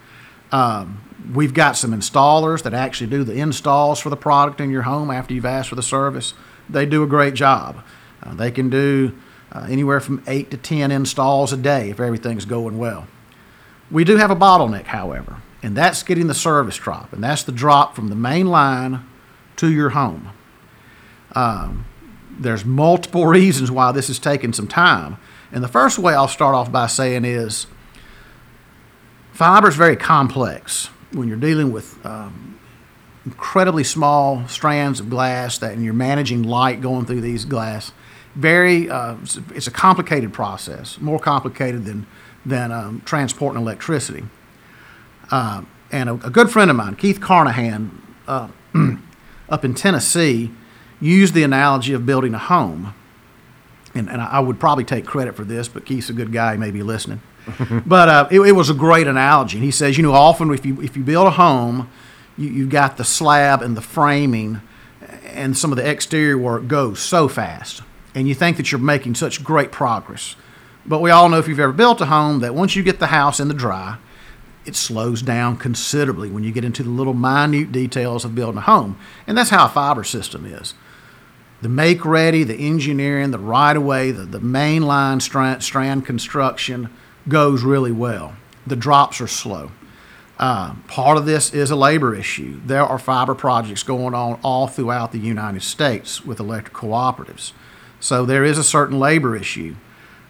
Um, 0.52 1.00
we've 1.33 1.54
got 1.54 1.76
some 1.76 1.92
installers 1.92 2.62
that 2.62 2.75
actually 2.75 3.09
do 3.09 3.25
the 3.25 3.35
installs 3.35 4.00
for 4.00 4.11
the 4.11 4.16
product 4.16 4.61
in 4.61 4.71
your 4.71 4.83
home 4.83 5.11
after 5.11 5.33
you've 5.33 5.47
asked 5.47 5.68
for 5.68 5.76
the 5.76 5.83
service. 5.83 6.35
They 6.68 6.87
do 6.87 7.02
a 7.02 7.06
great 7.06 7.35
job. 7.35 7.83
Uh, 8.23 8.35
they 8.35 8.50
can 8.50 8.68
do 8.68 9.16
uh, 9.52 9.66
anywhere 9.68 10.00
from 10.00 10.23
eight 10.26 10.50
to 10.50 10.56
ten 10.56 10.90
installs 10.90 11.52
a 11.52 11.56
day 11.56 11.90
if 11.90 12.00
everything's 12.00 12.45
going 12.45 12.78
well. 12.78 13.06
We 13.90 14.04
do 14.04 14.16
have 14.16 14.30
a 14.30 14.37
bottleneck, 14.37 14.87
however, 14.87 15.38
and 15.62 15.76
that's 15.76 16.02
getting 16.02 16.26
the 16.26 16.35
service 16.35 16.76
drop, 16.76 17.12
and 17.12 17.25
that's 17.25 17.42
the 17.42 17.52
drop 17.52 17.97
from 17.97 18.09
the 18.09 18.14
main 18.14 18.47
line 18.47 19.04
to 19.56 19.73
your 19.73 19.90
home. 19.90 20.30
Um, 21.33 21.87
there's 22.30 22.64
multiple 22.64 23.26
reasons 23.26 23.71
why 23.71 23.92
this 23.92 24.09
is 24.09 24.18
taking 24.18 24.52
some 24.52 24.68
time. 24.68 25.16
And 25.52 25.64
the 25.64 25.69
first 25.69 25.99
way 25.99 26.14
I'll 26.14 26.28
start 26.28 26.54
off 26.54 26.71
by 26.71 26.87
saying 26.87 27.25
is 27.25 27.66
fiber 29.33 29.69
is 29.69 29.76
very 29.76 29.97
complex 29.97 30.87
when 31.12 31.28
you're 31.28 31.37
dealing 31.37 31.73
with 31.73 32.04
um, 32.07 32.59
incredibly 33.25 33.85
small 33.85 34.47
strands 34.49 35.00
of 35.00 35.11
glass 35.11 35.59
that 35.59 35.73
and 35.73 35.85
you're 35.85 35.92
managing 35.92 36.42
light 36.42 36.80
going 36.80 37.07
through 37.07 37.21
these 37.21 37.45
glass. 37.45 37.92
Very, 38.37 38.88
uh, 38.88 39.16
it's 39.54 39.66
a 39.66 39.73
complicated 39.73 40.33
process, 40.33 41.00
more 41.00 41.19
complicated 41.19 41.85
than 41.85 42.07
than 42.47 42.73
um, 42.73 43.02
transporting 43.04 43.61
electricity. 43.61 44.25
Uh, 45.30 45.62
and 45.92 46.09
a, 46.09 46.14
a, 46.14 46.30
good 46.30 46.50
friend 46.50 46.71
of 46.71 46.76
mine, 46.76 46.95
Keith 46.95 47.21
Carnahan, 47.21 48.00
uh, 48.26 48.49
up 49.49 49.64
in 49.64 49.75
Tennessee, 49.75 50.50
used 51.00 51.35
the 51.35 51.42
analogy 51.42 51.92
of 51.92 52.07
building 52.07 52.35
a 52.35 52.38
home 52.38 52.95
and, 53.94 54.09
and 54.09 54.20
I 54.20 54.40
would 54.40 54.61
probably 54.61 54.85
take 54.85 55.04
credit 55.04 55.35
for 55.35 55.44
this, 55.44 55.68
but 55.68 55.85
Keith's 55.85 56.11
a 56.11 56.12
good 56.12 56.32
guy, 56.32 56.52
he 56.52 56.59
may 56.59 56.70
be 56.70 56.82
listening. 56.82 57.20
but 57.87 58.09
uh, 58.09 58.28
it, 58.30 58.40
it, 58.40 58.52
was 58.52 58.70
a 58.70 58.75
great 58.75 59.06
analogy. 59.06 59.56
And 59.56 59.64
he 59.64 59.70
says, 59.70 59.97
you 59.97 60.02
know, 60.02 60.12
often 60.12 60.52
if 60.52 60.64
you, 60.64 60.80
if 60.80 60.97
you 60.97 61.02
build 61.02 61.26
a 61.26 61.32
home, 61.32 61.90
you, 62.37 62.49
you've 62.49 62.70
got 62.70 62.97
the 62.97 63.04
slab 63.04 63.62
and 63.62 63.76
the 63.76 63.80
framing, 63.80 64.61
and 65.25 65.56
some 65.56 65.73
of 65.73 65.76
the 65.76 65.88
exterior 65.88 66.38
work 66.38 66.68
goes 66.68 67.00
so 67.00 67.28
fast. 67.28 67.82
And 68.14 68.28
you 68.28 68.35
think 68.35 68.56
that 68.56 68.70
you're 68.70 68.80
making 68.80 69.14
such 69.14 69.42
great 69.42 69.73
progress. 69.73 70.37
But 70.87 71.00
we 71.00 71.11
all 71.11 71.28
know 71.28 71.38
if 71.38 71.49
you've 71.49 71.61
ever 71.61 71.73
built 71.73 72.00
a 72.00 72.06
home 72.06 72.40
that 72.40 72.54
once 72.54 72.76
you 72.76 72.82
get 72.82 72.99
the 72.99 73.09
house 73.09 73.40
in 73.40 73.49
the 73.49 73.54
dry, 73.54 73.99
it 74.66 74.76
slows 74.76 75.23
down 75.23 75.56
considerably 75.56 76.30
when 76.30 76.44
you 76.44 76.52
get 76.52 76.64
into 76.64 76.82
the 76.82 76.90
little 76.90 77.14
minute 77.14 77.73
details 77.73 78.25
of 78.25 78.35
building 78.35 78.59
a 78.59 78.62
home. 78.62 78.99
And 79.26 79.37
that's 79.37 79.50
how 79.50 79.66
a 79.66 79.68
fiber 79.68 80.04
system 80.04 80.44
is 80.44 80.75
the 81.62 81.69
make 81.69 82.05
ready, 82.05 82.43
the 82.45 82.55
engineering, 82.55 83.31
the 83.31 83.38
right 83.38 83.76
of 83.76 83.83
way, 83.83 84.11
the, 84.11 84.25
the 84.25 84.40
mainline 84.40 85.21
strand, 85.21 85.62
strand 85.62 86.07
construction 86.07 86.90
goes 87.29 87.62
really 87.62 87.93
well. 87.93 88.35
The 88.67 88.76
drops 88.76 89.21
are 89.21 89.26
slow. 89.26 89.73
Uh, 90.38 90.75
part 90.88 91.19
of 91.19 91.26
this 91.26 91.52
is 91.52 91.71
a 91.71 91.76
labor 91.76 92.14
issue. 92.14 92.61
There 92.64 92.83
are 92.83 92.99
fiber 92.99 93.35
projects 93.35 93.83
going 93.83 94.14
on 94.14 94.40
all 94.43 94.67
throughout 94.67 95.12
the 95.12 95.19
United 95.19 95.62
States 95.62 96.25
with 96.25 96.40
electric 96.40 96.75
cooperatives. 96.75 97.52
So 98.00 98.25
there 98.25 98.43
is 98.43 98.57
a 98.57 98.64
certain 98.64 98.99
labor 98.99 99.37
issue. 99.37 99.76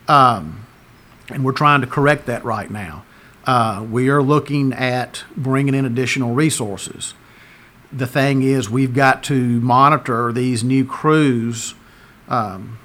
Um, 0.09 0.67
and 1.29 1.45
we're 1.45 1.53
trying 1.53 1.81
to 1.83 1.87
correct 1.87 2.27
that 2.27 2.45
right 2.45 2.69
now. 2.69 3.05
Uh, 3.47 3.87
we 3.89 4.09
are 4.09 4.21
looking 4.21 4.73
at 4.73 5.23
bringing 5.37 5.75
in 5.75 5.85
additional 5.85 6.35
resources. 6.35 7.15
The 7.93 8.07
thing 8.07 8.43
is, 8.43 8.71
we've 8.71 8.95
got 8.95 9.23
to 9.25 9.61
monitor 9.61 10.33
these 10.33 10.63
new 10.63 10.85
crews. 10.85 11.75
Um, 12.29 12.79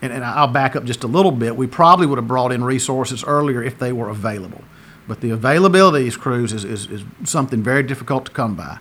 and, 0.00 0.12
and 0.12 0.24
I'll 0.24 0.46
back 0.46 0.76
up 0.76 0.84
just 0.84 1.02
a 1.02 1.06
little 1.06 1.32
bit. 1.32 1.56
We 1.56 1.66
probably 1.66 2.06
would 2.06 2.18
have 2.18 2.28
brought 2.28 2.52
in 2.52 2.62
resources 2.62 3.24
earlier 3.24 3.62
if 3.62 3.78
they 3.78 3.92
were 3.92 4.08
available. 4.08 4.62
But 5.08 5.20
the 5.20 5.30
availability 5.30 5.98
of 5.98 6.04
these 6.04 6.16
crews 6.16 6.52
is, 6.52 6.64
is, 6.64 6.86
is 6.90 7.04
something 7.24 7.62
very 7.62 7.82
difficult 7.82 8.26
to 8.26 8.30
come 8.30 8.54
by. 8.54 8.78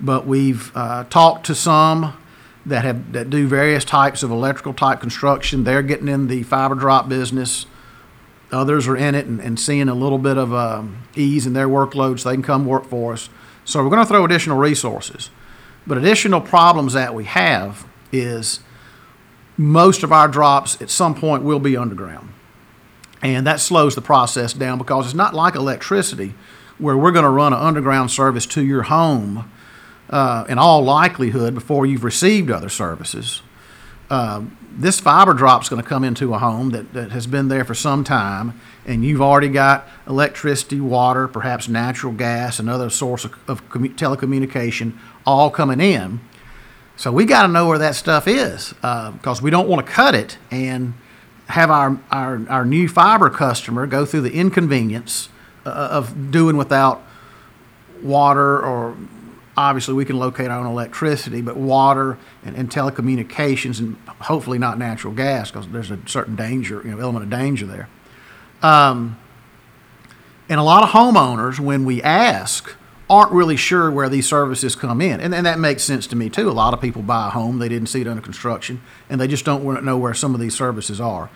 But 0.00 0.26
we've 0.26 0.76
uh, 0.76 1.04
talked 1.04 1.46
to 1.46 1.54
some 1.54 2.16
that 2.66 2.84
have 2.84 3.12
that 3.12 3.30
do 3.30 3.46
various 3.46 3.84
types 3.84 4.22
of 4.22 4.30
electrical 4.30 4.74
type 4.74 5.00
construction. 5.00 5.64
They're 5.64 5.82
getting 5.82 6.08
in 6.08 6.26
the 6.26 6.42
fiber 6.42 6.74
drop 6.74 7.08
business. 7.08 7.66
Others 8.52 8.86
are 8.88 8.96
in 8.96 9.14
it 9.14 9.26
and, 9.26 9.40
and 9.40 9.58
seeing 9.58 9.88
a 9.88 9.94
little 9.94 10.18
bit 10.18 10.36
of 10.36 10.52
um, 10.52 11.02
ease 11.14 11.46
in 11.46 11.52
their 11.52 11.68
workload 11.68 12.20
so 12.20 12.28
they 12.28 12.34
can 12.34 12.42
come 12.42 12.66
work 12.66 12.84
for 12.84 13.12
us. 13.12 13.28
So 13.66 13.82
we're 13.82 13.90
going 13.90 14.02
to 14.02 14.08
throw 14.08 14.24
additional 14.24 14.56
resources. 14.56 15.28
But 15.86 15.98
additional 15.98 16.40
problems 16.40 16.94
that 16.94 17.14
we 17.14 17.24
have 17.24 17.86
is 18.12 18.60
most 19.56 20.02
of 20.02 20.12
our 20.12 20.28
drops 20.28 20.80
at 20.80 20.88
some 20.88 21.14
point 21.14 21.42
will 21.42 21.58
be 21.58 21.76
underground. 21.76 22.32
And 23.22 23.46
that 23.46 23.60
slows 23.60 23.94
the 23.94 24.00
process 24.00 24.52
down 24.52 24.78
because 24.78 25.06
it's 25.06 25.14
not 25.14 25.34
like 25.34 25.56
electricity 25.56 26.34
where 26.78 26.96
we're 26.96 27.12
going 27.12 27.24
to 27.24 27.30
run 27.30 27.52
an 27.52 27.58
underground 27.58 28.10
service 28.10 28.46
to 28.46 28.64
your 28.64 28.84
home 28.84 29.50
uh, 30.10 30.44
in 30.48 30.58
all 30.58 30.82
likelihood 30.84 31.54
before 31.54 31.86
you've 31.86 32.04
received 32.04 32.50
other 32.50 32.68
services. 32.68 33.42
Uh, 34.08 34.42
this 34.70 35.00
fiber 35.00 35.32
drop 35.32 35.62
is 35.62 35.68
going 35.68 35.82
to 35.82 35.88
come 35.88 36.04
into 36.04 36.34
a 36.34 36.38
home 36.38 36.70
that, 36.70 36.92
that 36.92 37.10
has 37.10 37.26
been 37.26 37.48
there 37.48 37.64
for 37.64 37.74
some 37.74 38.04
time, 38.04 38.60
and 38.84 39.04
you've 39.04 39.22
already 39.22 39.48
got 39.48 39.88
electricity, 40.06 40.80
water, 40.80 41.26
perhaps 41.26 41.68
natural 41.68 42.12
gas, 42.12 42.58
another 42.58 42.90
source 42.90 43.24
of, 43.24 43.34
of 43.48 43.68
commu- 43.70 43.96
telecommunication 43.96 44.92
all 45.24 45.50
coming 45.50 45.80
in. 45.80 46.20
So 46.96 47.10
we 47.10 47.24
got 47.24 47.42
to 47.42 47.48
know 47.48 47.68
where 47.68 47.78
that 47.78 47.94
stuff 47.94 48.28
is 48.28 48.72
because 48.74 49.40
uh, 49.40 49.42
we 49.42 49.50
don't 49.50 49.68
want 49.68 49.84
to 49.86 49.92
cut 49.92 50.14
it 50.14 50.38
and 50.50 50.94
have 51.48 51.70
our, 51.70 52.00
our, 52.10 52.46
our 52.48 52.64
new 52.64 52.88
fiber 52.88 53.30
customer 53.30 53.86
go 53.86 54.04
through 54.04 54.22
the 54.22 54.32
inconvenience 54.32 55.28
uh, 55.64 55.70
of 55.70 56.30
doing 56.30 56.56
without 56.56 57.02
water 58.02 58.60
or 58.60 58.96
obviously 59.56 59.94
we 59.94 60.04
can 60.04 60.18
locate 60.18 60.50
our 60.50 60.60
own 60.60 60.66
electricity, 60.66 61.40
but 61.40 61.56
water 61.56 62.18
and, 62.44 62.56
and 62.56 62.70
telecommunications 62.70 63.78
and 63.78 63.96
hopefully 64.20 64.58
not 64.58 64.78
natural 64.78 65.14
gas 65.14 65.50
because 65.50 65.68
there's 65.68 65.90
a 65.90 65.98
certain 66.06 66.36
danger, 66.36 66.82
you 66.84 66.90
know, 66.90 66.98
element 66.98 67.24
of 67.24 67.30
danger 67.30 67.66
there. 67.66 67.88
Um, 68.62 69.18
and 70.48 70.60
a 70.60 70.62
lot 70.62 70.82
of 70.82 70.90
homeowners, 70.90 71.58
when 71.58 71.84
we 71.84 72.02
ask, 72.02 72.74
aren't 73.08 73.32
really 73.32 73.56
sure 73.56 73.90
where 73.90 74.08
these 74.08 74.28
services 74.28 74.74
come 74.74 75.00
in. 75.00 75.20
And, 75.20 75.34
and 75.34 75.46
that 75.46 75.58
makes 75.58 75.82
sense 75.82 76.06
to 76.08 76.16
me 76.16 76.28
too. 76.28 76.48
A 76.48 76.52
lot 76.52 76.74
of 76.74 76.80
people 76.80 77.02
buy 77.02 77.28
a 77.28 77.30
home, 77.30 77.58
they 77.58 77.68
didn't 77.68 77.88
see 77.88 78.00
it 78.00 78.08
under 78.08 78.22
construction, 78.22 78.80
and 79.08 79.20
they 79.20 79.28
just 79.28 79.44
don't 79.44 79.84
know 79.84 79.96
where 79.96 80.14
some 80.14 80.34
of 80.34 80.40
these 80.40 80.54
services 80.54 81.00
are. 81.00 81.30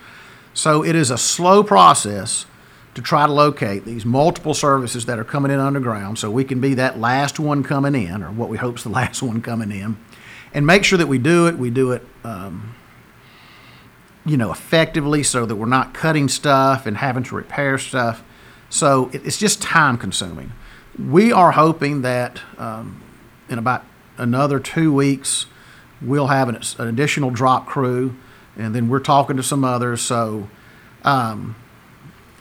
So 0.52 0.84
it 0.84 0.96
is 0.96 1.10
a 1.10 1.18
slow 1.18 1.62
process 1.62 2.44
to 2.94 3.02
try 3.02 3.26
to 3.26 3.32
locate 3.32 3.84
these 3.84 4.04
multiple 4.04 4.54
services 4.54 5.06
that 5.06 5.18
are 5.18 5.24
coming 5.24 5.52
in 5.52 5.60
underground 5.60 6.18
so 6.18 6.30
we 6.30 6.44
can 6.44 6.60
be 6.60 6.74
that 6.74 6.98
last 6.98 7.38
one 7.38 7.62
coming 7.62 7.94
in, 7.94 8.22
or 8.22 8.30
what 8.30 8.48
we 8.48 8.58
hope 8.58 8.76
is 8.76 8.84
the 8.84 8.88
last 9.00 9.22
one 9.22 9.42
coming 9.42 9.70
in, 9.70 9.96
and 10.52 10.66
make 10.66 10.84
sure 10.84 10.98
that 10.98 11.08
we 11.08 11.18
do 11.18 11.46
it. 11.46 11.56
We 11.56 11.70
do 11.70 11.92
it. 11.92 12.04
Um, 12.24 12.74
you 14.26 14.36
know, 14.36 14.52
effectively 14.52 15.22
so 15.22 15.46
that 15.46 15.56
we're 15.56 15.64
not 15.64 15.94
cutting 15.94 16.28
stuff 16.28 16.84
and 16.84 16.98
having 16.98 17.22
to 17.22 17.34
repair 17.34 17.78
stuff. 17.78 18.22
So 18.68 19.10
it's 19.14 19.38
just 19.38 19.62
time 19.62 19.96
consuming 19.96 20.52
we 21.08 21.32
are 21.32 21.52
hoping 21.52 22.02
that 22.02 22.40
um, 22.58 23.00
in 23.48 23.58
about 23.58 23.84
another 24.18 24.58
two 24.58 24.92
weeks, 24.92 25.46
we'll 26.02 26.26
have 26.26 26.48
an, 26.48 26.58
an, 26.78 26.88
additional 26.88 27.30
drop 27.30 27.66
crew, 27.66 28.16
and 28.56 28.74
then 28.74 28.88
we're 28.88 29.00
talking 29.00 29.36
to 29.36 29.42
some 29.42 29.64
others. 29.64 30.00
So, 30.00 30.48
um, 31.04 31.56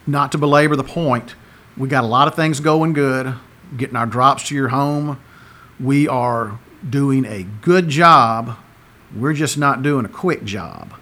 not 0.09 0.31
to 0.33 0.37
belabor 0.37 0.75
the 0.75 0.83
point, 0.83 1.35
we 1.77 1.87
got 1.87 2.03
a 2.03 2.07
lot 2.07 2.27
of 2.27 2.35
things 2.35 2.59
going 2.59 2.93
good, 2.93 3.33
getting 3.77 3.95
our 3.95 4.05
drops 4.05 4.47
to 4.49 4.55
your 4.55 4.69
home. 4.69 5.19
We 5.79 6.07
are 6.07 6.59
doing 6.87 7.25
a 7.25 7.43
good 7.61 7.89
job. 7.89 8.57
We're 9.15 9.33
just 9.33 9.57
not 9.57 9.81
doing 9.81 10.05
a 10.05 10.09
quick 10.09 10.43
job. 10.43 10.93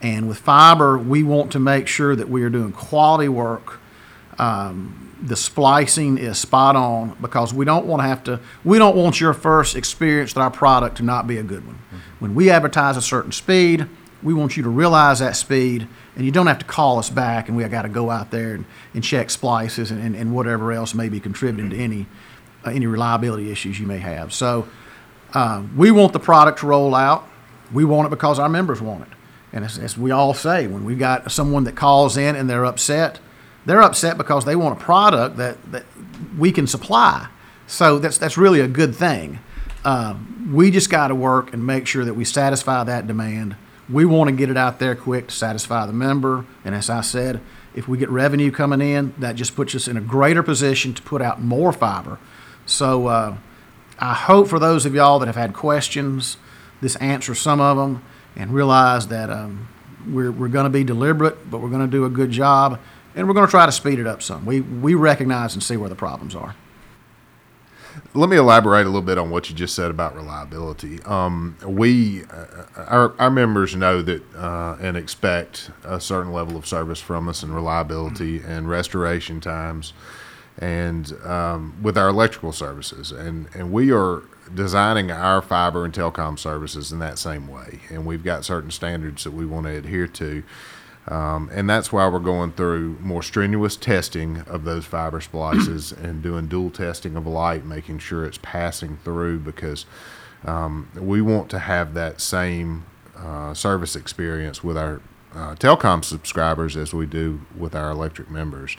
And 0.00 0.28
with 0.28 0.38
fiber, 0.38 0.98
we 0.98 1.22
want 1.22 1.50
to 1.52 1.58
make 1.58 1.88
sure 1.88 2.14
that 2.14 2.28
we 2.28 2.42
are 2.42 2.50
doing 2.50 2.72
quality 2.72 3.28
work. 3.28 3.80
Um, 4.38 5.08
the 5.20 5.36
splicing 5.36 6.18
is 6.18 6.38
spot 6.38 6.76
on 6.76 7.16
because 7.20 7.52
we 7.52 7.64
don't 7.64 7.86
want 7.86 8.02
to 8.02 8.06
have 8.06 8.22
to 8.24 8.38
we 8.64 8.78
don't 8.78 8.94
want 8.94 9.20
your 9.20 9.34
first 9.34 9.74
experience 9.74 10.32
with 10.32 10.42
our 10.42 10.50
product 10.50 10.98
to 10.98 11.02
not 11.02 11.26
be 11.26 11.38
a 11.38 11.42
good 11.42 11.66
one 11.66 11.74
mm-hmm. 11.74 11.96
when 12.20 12.36
we 12.36 12.48
advertise 12.48 12.96
a 12.96 13.02
certain 13.02 13.32
speed 13.32 13.88
we 14.22 14.34
want 14.34 14.56
you 14.56 14.62
to 14.62 14.68
realize 14.68 15.20
that 15.20 15.36
speed 15.36 15.86
and 16.16 16.24
you 16.24 16.32
don't 16.32 16.46
have 16.46 16.58
to 16.58 16.64
call 16.64 16.98
us 16.98 17.10
back 17.10 17.48
and 17.48 17.56
we 17.56 17.64
got 17.64 17.82
to 17.82 17.88
go 17.88 18.10
out 18.10 18.30
there 18.30 18.54
and, 18.54 18.64
and 18.94 19.04
check 19.04 19.30
splices 19.30 19.90
and, 19.90 20.02
and, 20.02 20.16
and, 20.16 20.34
whatever 20.34 20.72
else 20.72 20.94
may 20.94 21.08
be 21.08 21.20
contributing 21.20 21.70
to 21.70 21.76
any 21.76 22.06
uh, 22.64 22.70
any 22.70 22.86
reliability 22.86 23.50
issues 23.50 23.78
you 23.78 23.86
may 23.86 23.98
have 23.98 24.32
so 24.32 24.68
uh, 25.34 25.62
we 25.76 25.90
want 25.90 26.12
the 26.12 26.18
product 26.18 26.60
to 26.60 26.66
roll 26.66 26.94
out 26.94 27.28
we 27.72 27.84
want 27.84 28.06
it 28.06 28.10
because 28.10 28.38
our 28.38 28.48
members 28.48 28.80
want 28.80 29.02
it 29.02 29.12
and 29.52 29.64
as, 29.64 29.78
as 29.78 29.96
we 29.96 30.10
all 30.10 30.34
say 30.34 30.66
when 30.66 30.84
we've 30.84 30.98
got 30.98 31.30
someone 31.30 31.64
that 31.64 31.76
calls 31.76 32.16
in 32.16 32.34
and 32.34 32.50
they're 32.50 32.64
upset 32.64 33.20
they're 33.68 33.82
upset 33.82 34.16
because 34.16 34.46
they 34.46 34.56
want 34.56 34.80
a 34.80 34.82
product 34.82 35.36
that, 35.36 35.58
that 35.72 35.84
we 36.38 36.52
can 36.52 36.66
supply. 36.66 37.28
So 37.66 37.98
that's 37.98 38.16
that's 38.16 38.38
really 38.38 38.60
a 38.60 38.66
good 38.66 38.94
thing. 38.94 39.40
Uh, 39.84 40.16
we 40.50 40.70
just 40.70 40.88
got 40.88 41.08
to 41.08 41.14
work 41.14 41.52
and 41.52 41.66
make 41.66 41.86
sure 41.86 42.02
that 42.04 42.14
we 42.14 42.24
satisfy 42.24 42.82
that 42.84 43.06
demand. 43.06 43.56
We 43.90 44.04
want 44.04 44.28
to 44.28 44.36
get 44.36 44.50
it 44.50 44.56
out 44.56 44.78
there 44.78 44.94
quick 44.94 45.28
to 45.28 45.34
satisfy 45.34 45.86
the 45.86 45.92
member. 45.92 46.44
And 46.64 46.74
as 46.74 46.90
I 46.90 47.00
said, 47.00 47.40
if 47.74 47.88
we 47.88 47.96
get 47.98 48.10
revenue 48.10 48.50
coming 48.50 48.80
in, 48.80 49.14
that 49.18 49.36
just 49.36 49.56
puts 49.56 49.74
us 49.74 49.88
in 49.88 49.96
a 49.96 50.00
greater 50.00 50.42
position 50.42 50.94
to 50.94 51.02
put 51.02 51.22
out 51.22 51.40
more 51.40 51.72
fiber. 51.72 52.18
So 52.66 53.06
uh, 53.06 53.36
I 53.98 54.14
hope 54.14 54.48
for 54.48 54.58
those 54.58 54.84
of 54.84 54.94
y'all 54.94 55.18
that 55.20 55.26
have 55.26 55.36
had 55.36 55.54
questions, 55.54 56.36
this 56.80 56.96
answers 56.96 57.40
some 57.40 57.60
of 57.60 57.76
them 57.76 58.02
and 58.36 58.52
realize 58.52 59.08
that 59.08 59.30
um, 59.30 59.68
we're, 60.06 60.30
we're 60.30 60.48
going 60.48 60.64
to 60.64 60.70
be 60.70 60.84
deliberate, 60.84 61.50
but 61.50 61.60
we're 61.60 61.70
going 61.70 61.80
to 61.80 61.90
do 61.90 62.04
a 62.04 62.10
good 62.10 62.30
job 62.30 62.78
and 63.14 63.26
we're 63.26 63.34
going 63.34 63.46
to 63.46 63.50
try 63.50 63.66
to 63.66 63.72
speed 63.72 63.98
it 63.98 64.06
up 64.06 64.22
some. 64.22 64.46
We 64.46 64.60
we 64.60 64.94
recognize 64.94 65.54
and 65.54 65.62
see 65.62 65.76
where 65.76 65.88
the 65.88 65.96
problems 65.96 66.36
are. 66.36 66.54
Let 68.14 68.28
me 68.28 68.36
elaborate 68.36 68.82
a 68.82 68.88
little 68.88 69.02
bit 69.02 69.18
on 69.18 69.30
what 69.30 69.48
you 69.48 69.56
just 69.56 69.74
said 69.74 69.90
about 69.90 70.14
reliability. 70.14 71.02
Um, 71.02 71.56
we, 71.64 72.24
uh, 72.24 72.46
our, 72.76 73.14
our 73.18 73.30
members 73.30 73.74
know 73.76 74.02
that 74.02 74.22
uh, 74.34 74.76
and 74.80 74.96
expect 74.96 75.70
a 75.84 76.00
certain 76.00 76.32
level 76.32 76.56
of 76.56 76.66
service 76.66 77.00
from 77.00 77.28
us 77.28 77.42
and 77.42 77.54
reliability 77.54 78.40
and 78.40 78.68
restoration 78.68 79.40
times, 79.40 79.92
and 80.58 81.12
um, 81.24 81.76
with 81.82 81.96
our 81.96 82.08
electrical 82.08 82.52
services, 82.52 83.12
and 83.12 83.48
and 83.54 83.72
we 83.72 83.92
are 83.92 84.22
designing 84.54 85.10
our 85.10 85.42
fiber 85.42 85.84
and 85.84 85.94
telecom 85.94 86.38
services 86.38 86.90
in 86.92 86.98
that 86.98 87.18
same 87.18 87.48
way, 87.48 87.80
and 87.90 88.06
we've 88.06 88.24
got 88.24 88.44
certain 88.44 88.70
standards 88.70 89.24
that 89.24 89.32
we 89.32 89.46
want 89.46 89.66
to 89.66 89.76
adhere 89.76 90.06
to. 90.08 90.42
Um, 91.08 91.48
and 91.52 91.68
that's 91.68 91.90
why 91.90 92.06
we're 92.06 92.18
going 92.18 92.52
through 92.52 92.98
more 93.00 93.22
strenuous 93.22 93.76
testing 93.76 94.42
of 94.42 94.64
those 94.64 94.84
fiber 94.84 95.20
splices 95.20 95.92
and 96.02 96.22
doing 96.22 96.48
dual 96.48 96.70
testing 96.70 97.16
of 97.16 97.26
light, 97.26 97.64
making 97.64 97.98
sure 98.00 98.26
it's 98.26 98.38
passing 98.42 98.98
through 99.04 99.38
because 99.40 99.86
um, 100.44 100.90
we 100.94 101.22
want 101.22 101.50
to 101.50 101.58
have 101.58 101.94
that 101.94 102.20
same 102.20 102.84
uh, 103.16 103.54
service 103.54 103.96
experience 103.96 104.62
with 104.62 104.76
our 104.76 105.00
uh, 105.34 105.54
telecom 105.54 106.04
subscribers 106.04 106.76
as 106.76 106.92
we 106.92 107.06
do 107.06 107.40
with 107.56 107.74
our 107.74 107.90
electric 107.90 108.30
members. 108.30 108.76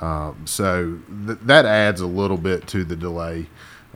Um, 0.00 0.46
so 0.46 0.98
th- 1.26 1.38
that 1.42 1.64
adds 1.64 2.00
a 2.00 2.06
little 2.06 2.36
bit 2.36 2.66
to 2.68 2.84
the 2.84 2.96
delay 2.96 3.46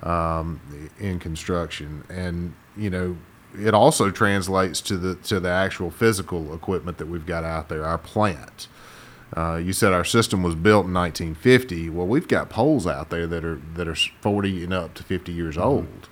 um, 0.02 0.60
in 0.98 1.18
construction. 1.18 2.04
And, 2.08 2.54
you 2.76 2.90
know, 2.90 3.16
it 3.58 3.74
also 3.74 4.10
translates 4.10 4.80
to 4.82 4.96
the 4.96 5.14
to 5.16 5.40
the 5.40 5.50
actual 5.50 5.90
physical 5.90 6.54
equipment 6.54 6.98
that 6.98 7.06
we've 7.06 7.26
got 7.26 7.44
out 7.44 7.68
there, 7.68 7.84
our 7.84 7.98
plant. 7.98 8.68
Uh, 9.36 9.56
you 9.56 9.72
said 9.72 9.92
our 9.92 10.04
system 10.04 10.42
was 10.42 10.54
built 10.54 10.86
in 10.86 10.94
1950. 10.94 11.90
Well, 11.90 12.06
we've 12.06 12.28
got 12.28 12.48
poles 12.48 12.86
out 12.86 13.10
there 13.10 13.26
that 13.26 13.44
are 13.44 13.60
that 13.74 13.88
are 13.88 13.94
40 13.94 14.64
and 14.64 14.72
up 14.72 14.94
to 14.94 15.02
50 15.02 15.32
years 15.32 15.56
mm-hmm. 15.56 15.64
old. 15.64 16.08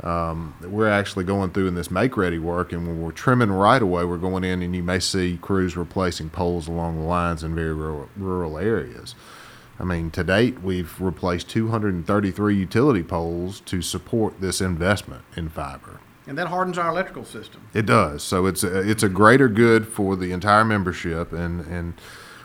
Um, 0.00 0.54
we're 0.62 0.88
actually 0.88 1.24
going 1.24 1.50
through 1.50 1.66
in 1.66 1.74
this 1.74 1.90
make 1.90 2.16
ready 2.16 2.38
work, 2.38 2.72
and 2.72 2.86
when 2.86 3.02
we're 3.02 3.10
trimming 3.10 3.50
right 3.50 3.82
away, 3.82 4.04
we're 4.04 4.16
going 4.16 4.44
in, 4.44 4.62
and 4.62 4.74
you 4.74 4.82
may 4.82 5.00
see 5.00 5.38
crews 5.42 5.76
replacing 5.76 6.30
poles 6.30 6.68
along 6.68 6.98
the 6.98 7.04
lines 7.04 7.42
in 7.42 7.52
very 7.52 7.74
rural, 7.74 8.08
rural 8.16 8.58
areas. 8.58 9.16
I 9.80 9.84
mean, 9.84 10.12
to 10.12 10.22
date, 10.22 10.62
we've 10.62 11.00
replaced 11.00 11.48
233 11.48 12.54
utility 12.54 13.02
poles 13.02 13.58
to 13.60 13.82
support 13.82 14.40
this 14.40 14.60
investment 14.60 15.24
in 15.36 15.48
fiber 15.48 15.98
and 16.28 16.36
that 16.36 16.48
hardens 16.48 16.76
our 16.76 16.90
electrical 16.90 17.24
system. 17.24 17.62
It 17.72 17.86
does. 17.86 18.22
So 18.22 18.46
it's 18.46 18.62
a, 18.62 18.88
it's 18.88 19.02
a 19.02 19.08
greater 19.08 19.48
good 19.48 19.88
for 19.88 20.14
the 20.14 20.30
entire 20.30 20.64
membership, 20.64 21.32
and 21.32 21.62
and 21.66 21.94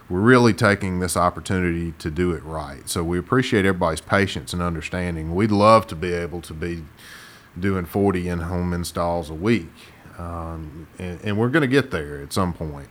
we're 0.09 0.21
really 0.21 0.53
taking 0.53 0.99
this 0.99 1.15
opportunity 1.15 1.93
to 1.99 2.09
do 2.09 2.31
it 2.31 2.43
right. 2.43 2.87
So 2.89 3.03
we 3.03 3.19
appreciate 3.19 3.65
everybody's 3.65 4.01
patience 4.01 4.53
and 4.53 4.61
understanding. 4.61 5.35
We'd 5.35 5.51
love 5.51 5.87
to 5.87 5.95
be 5.95 6.13
able 6.13 6.41
to 6.41 6.53
be 6.53 6.83
doing 7.59 7.85
40 7.85 8.27
in-home 8.27 8.73
installs 8.73 9.29
a 9.29 9.33
week, 9.33 9.71
um, 10.17 10.87
and, 10.97 11.19
and 11.23 11.37
we're 11.37 11.49
going 11.49 11.61
to 11.61 11.67
get 11.67 11.91
there 11.91 12.21
at 12.21 12.33
some 12.33 12.53
point. 12.53 12.89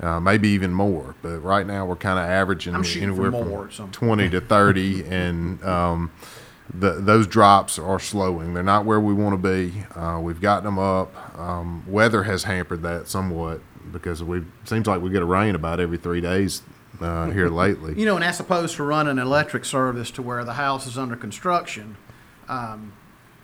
Uh, 0.00 0.18
maybe 0.18 0.48
even 0.48 0.72
more, 0.72 1.14
but 1.20 1.40
right 1.40 1.66
now 1.66 1.84
we're 1.84 1.94
kind 1.94 2.18
of 2.18 2.24
averaging 2.24 2.74
anywhere 2.74 3.30
from 3.30 3.90
20 3.92 4.30
to 4.30 4.40
30, 4.40 5.04
and 5.10 5.62
um, 5.62 6.10
the, 6.72 6.92
those 6.92 7.26
drops 7.26 7.78
are 7.78 7.98
slowing. 7.98 8.54
They're 8.54 8.62
not 8.62 8.84
where 8.84 9.00
we 9.00 9.12
want 9.12 9.40
to 9.40 9.48
be. 9.48 9.84
Uh, 9.94 10.20
we've 10.22 10.40
gotten 10.40 10.64
them 10.64 10.78
up. 10.78 11.38
Um, 11.38 11.84
weather 11.86 12.24
has 12.24 12.44
hampered 12.44 12.82
that 12.82 13.08
somewhat 13.08 13.60
because 13.92 14.22
we 14.22 14.44
seems 14.64 14.86
like 14.86 15.02
we 15.02 15.10
get 15.10 15.22
a 15.22 15.26
rain 15.26 15.54
about 15.54 15.80
every 15.80 15.98
three 15.98 16.20
days 16.20 16.62
uh, 17.00 17.30
here 17.30 17.48
lately. 17.50 17.98
You 17.98 18.06
know, 18.06 18.14
and 18.14 18.22
that's 18.22 18.40
opposed 18.40 18.76
to 18.76 18.84
running 18.84 19.12
an 19.12 19.18
electric 19.18 19.64
service 19.64 20.10
to 20.12 20.22
where 20.22 20.44
the 20.44 20.54
house 20.54 20.86
is 20.86 20.96
under 20.96 21.16
construction. 21.16 21.96
Um, 22.48 22.92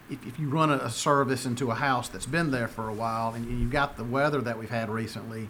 if, 0.09 0.25
if 0.27 0.39
you 0.39 0.49
run 0.49 0.71
a, 0.71 0.77
a 0.77 0.91
service 0.91 1.47
into 1.47 1.71
a 1.71 1.75
house 1.75 2.09
that's 2.09 2.27
been 2.27 2.51
there 2.53 2.69
for 2.69 2.89
a 2.89 2.95
while 2.95 3.35
and 3.35 3.47
you've 3.47 3.71
got 3.71 3.97
the 3.97 4.05
weather 4.05 4.41
that 4.41 4.59
we've 4.59 4.71
had 4.71 4.89
recently, 4.89 5.49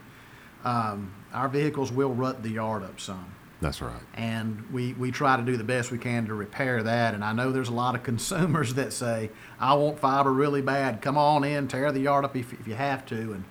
um, 0.65 1.13
our 1.35 1.49
vehicles 1.49 1.93
will 1.93 2.15
rut 2.15 2.43
the 2.43 2.51
yard 2.51 2.83
up 2.83 3.01
some. 3.01 3.36
That's 3.61 3.81
right. 3.81 4.01
And 4.15 4.63
we, 4.71 4.93
we 4.95 5.11
try 5.11 5.37
to 5.37 5.43
do 5.43 5.57
the 5.57 5.65
best 5.65 5.91
we 5.91 5.97
can 5.99 6.27
to 6.27 6.35
repair 6.35 6.83
that. 6.83 7.15
And 7.15 7.25
I 7.25 7.33
know 7.33 7.53
there's 7.53 7.71
a 7.71 7.75
lot 7.75 7.95
of 7.95 8.03
consumers 8.03 8.75
that 8.75 8.93
say, 8.93 9.31
I 9.59 9.75
want 9.75 9.99
fiber 9.99 10.33
really 10.33 10.61
bad. 10.63 11.01
Come 11.01 11.17
on 11.17 11.43
in, 11.45 11.67
tear 11.69 11.91
the 11.93 12.01
yard 12.01 12.25
up 12.25 12.37
if, 12.37 12.53
if 12.53 12.69
you 12.69 12.75
have 12.75 13.07
to. 13.07 13.17
And 13.33 13.45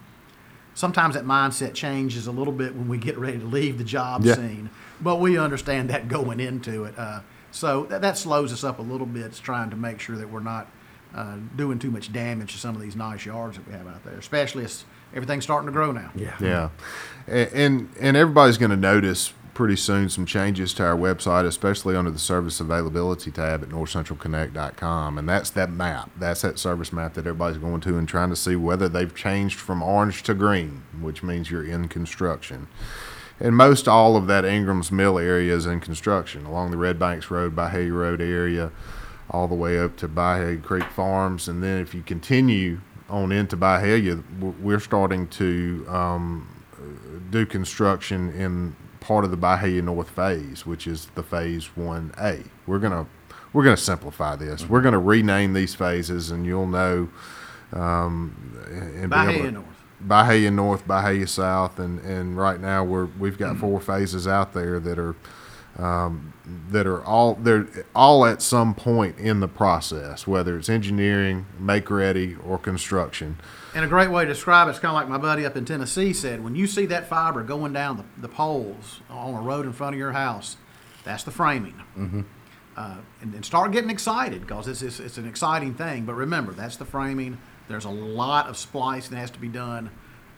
sometimes 0.76 1.16
that 1.16 1.26
mindset 1.26 1.74
changes 1.74 2.28
a 2.28 2.32
little 2.32 2.54
bit 2.54 2.76
when 2.76 2.88
we 2.88 2.98
get 2.98 3.18
ready 3.18 3.40
to 3.40 3.46
leave 3.46 3.78
the 3.78 3.84
job 3.84 4.24
Yeah. 4.24 4.36
scene. 4.36 4.70
But 5.02 5.18
we 5.20 5.38
understand 5.40 5.90
that 5.90 6.08
going 6.08 6.40
into 6.40 6.84
it. 6.86 6.98
Uh, 6.98 7.22
so 7.52 7.86
that, 7.86 8.02
that 8.02 8.18
slows 8.18 8.54
us 8.54 8.64
up 8.64 8.80
a 8.80 8.84
little 8.84 9.08
bit, 9.08 9.24
it's 9.26 9.40
trying 9.40 9.70
to 9.72 9.76
make 9.76 10.00
sure 10.00 10.18
that 10.18 10.30
we're 10.30 10.40
not 10.40 10.68
uh, 11.16 11.38
doing 11.56 11.80
too 11.80 11.90
much 11.92 12.12
damage 12.12 12.52
to 12.54 12.58
some 12.60 12.76
of 12.76 12.82
these 12.82 12.96
nice 12.96 13.26
yards 13.26 13.58
that 13.58 13.66
we 13.66 13.74
have 13.74 13.88
out 13.88 14.04
there, 14.04 14.18
especially 14.18 14.66
as 14.66 14.84
everything's 15.14 15.46
starting 15.46 15.66
to 15.66 15.72
grow 15.72 15.92
now. 15.94 16.12
Yeah. 16.14 16.36
Yeah, 16.42 16.70
A- 17.30 17.56
and 17.58 17.90
and 18.02 18.18
everybody's 18.18 18.58
going 18.58 18.72
to 18.72 18.78
notice 18.78 19.32
pretty 19.56 19.78
soon 19.78 20.10
some 20.10 20.26
changes 20.26 20.74
to 20.76 20.84
our 20.84 20.98
website, 20.98 21.46
especially 21.46 21.96
under 21.96 22.12
the 22.12 22.20
service 22.20 22.60
availability 22.60 23.32
tab 23.32 23.64
at 23.64 23.70
northcentralconnect.com, 23.70 25.18
and 25.18 25.28
that's 25.28 25.50
that 25.52 25.72
map. 25.72 26.12
That's 26.20 26.42
that 26.42 26.60
service 26.60 26.94
map 26.94 27.16
that 27.16 27.26
everybody's 27.26 27.58
going 27.58 27.82
to 27.82 27.98
and 27.98 28.08
trying 28.08 28.30
to 28.30 28.36
see 28.36 28.56
whether 28.56 28.88
they've 28.88 29.16
changed 29.16 29.58
from 29.58 29.82
orange 29.82 30.22
to 30.24 30.34
green, 30.36 30.84
which 31.00 31.24
means 31.24 31.50
you're 31.50 31.66
in 31.66 31.88
construction. 31.88 32.68
And 33.40 33.56
most 33.56 33.88
all 33.88 34.16
of 34.18 34.28
that 34.28 34.46
Ingram's 34.46 34.92
Mill 34.92 35.18
area 35.18 35.56
is 35.56 35.66
in 35.66 35.80
construction 35.80 36.46
along 36.46 36.72
the 36.72 36.78
Red 36.78 37.00
Banks 37.00 37.32
Road, 37.32 37.56
Byhalia 37.56 37.94
Road 37.94 38.22
area, 38.22 38.72
all 39.30 39.48
the 39.48 39.56
way 39.56 39.80
up 39.80 39.96
to 39.98 40.08
Byhalia 40.08 40.62
Creek 40.62 40.90
Farms. 40.92 41.48
And 41.48 41.64
then 41.64 41.80
if 41.82 41.96
you 41.96 42.02
continue 42.02 42.82
on 43.10 43.32
into 43.32 43.56
Byhalia, 43.56 44.22
w- 44.40 44.56
we're 44.62 44.80
starting 44.80 45.28
to 45.30 45.86
um, 45.88 46.64
do 47.30 47.46
construction 47.46 48.32
in 48.34 48.76
part 49.06 49.24
of 49.24 49.30
the 49.30 49.38
Byhalia 49.38 49.84
North 49.84 50.10
phase, 50.10 50.66
which 50.66 50.88
is 50.88 51.06
the 51.14 51.22
phase 51.22 51.70
1A. 51.78 52.50
We're 52.66 52.80
going 52.80 52.92
to 52.92 53.06
we're 53.54 53.64
going 53.64 53.76
to 53.76 53.82
simplify 53.82 54.36
this. 54.36 54.68
We're 54.68 54.82
going 54.82 54.94
to 54.94 55.00
rename 55.00 55.54
these 55.54 55.76
phases, 55.76 56.32
and 56.32 56.46
you'll 56.46 56.68
know. 56.68 57.10
Um, 57.72 58.58
and 58.68 59.12
Byhalia 59.12 59.44
to- 59.44 59.52
North. 59.52 59.66
Byhalia 60.06 60.52
North, 60.52 60.88
Byhalia 60.88 61.30
South, 61.30 61.80
and, 61.80 62.00
and 62.00 62.36
right 62.38 62.60
now 62.60 62.84
we're 62.84 63.06
we've 63.06 63.38
got 63.38 63.58
four 63.58 63.80
phases 63.80 64.28
out 64.28 64.54
there 64.54 64.80
that 64.80 65.00
are 65.00 65.16
um, 65.78 66.34
that 66.70 66.86
are 66.86 67.04
all 67.04 67.36
they're 67.36 67.68
all 67.96 68.26
at 68.26 68.42
some 68.42 68.74
point 68.76 69.18
in 69.18 69.40
the 69.40 69.48
process, 69.48 70.28
whether 70.28 70.58
it's 70.58 70.68
engineering, 70.68 71.46
make 71.60 71.90
ready, 71.90 72.36
or 72.46 72.58
construction. 72.58 73.38
And 73.76 73.84
a 73.84 73.90
great 73.90 74.10
way 74.10 74.24
to 74.24 74.30
describe 74.34 74.70
it, 74.70 74.72
it 74.72 74.76
is 74.76 74.80
kind 74.80 74.92
of 74.92 74.96
like 74.96 75.10
my 75.10 75.18
buddy 75.18 75.46
up 75.46 75.58
in 75.58 75.66
Tennessee 75.66 76.14
said 76.14 76.42
when 76.42 76.56
you 76.56 76.66
see 76.66 76.86
that 76.86 77.10
fiber 77.10 77.44
going 77.44 77.74
down 77.74 77.98
the, 77.98 78.06
the 78.22 78.30
poles 78.30 79.02
on 79.10 79.36
a 79.36 79.42
road 79.42 79.66
in 79.66 79.74
front 79.74 79.94
of 79.94 80.00
your 80.00 80.14
house, 80.14 80.56
that's 81.04 81.24
the 81.24 81.32
framing. 81.32 81.76
Mm-hmm. 81.98 82.22
Uh, 82.78 82.96
and, 83.22 83.34
and 83.34 83.46
start 83.46 83.74
getting 83.74 83.90
excited 83.90 84.42
because 84.42 84.70
it's, 84.70 84.82
it's, 84.82 85.02
it's 85.02 85.18
an 85.18 85.28
exciting 85.28 85.74
thing. 85.74 86.06
But 86.06 86.14
remember, 86.14 86.54
that's 86.54 86.78
the 86.78 86.86
framing. 86.86 87.38
There's 87.68 87.84
a 87.84 87.90
lot 87.90 88.48
of 88.48 88.56
splicing 88.56 89.14
that 89.14 89.20
has 89.20 89.32
to 89.32 89.40
be 89.40 89.50
done 89.50 89.90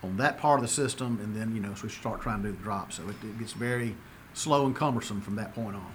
on 0.01 0.17
that 0.17 0.39
part 0.39 0.59
of 0.59 0.63
the 0.63 0.71
system, 0.71 1.19
and 1.21 1.35
then, 1.35 1.53
you 1.55 1.61
know, 1.61 1.75
so 1.75 1.83
we 1.83 1.89
start 1.89 2.21
trying 2.21 2.41
to 2.41 2.49
do 2.49 2.55
the 2.55 2.63
drop. 2.63 2.91
So 2.91 3.03
it, 3.03 3.15
it 3.23 3.37
gets 3.37 3.53
very 3.53 3.95
slow 4.33 4.65
and 4.65 4.75
cumbersome 4.75 5.21
from 5.21 5.35
that 5.35 5.53
point 5.53 5.75
on. 5.75 5.91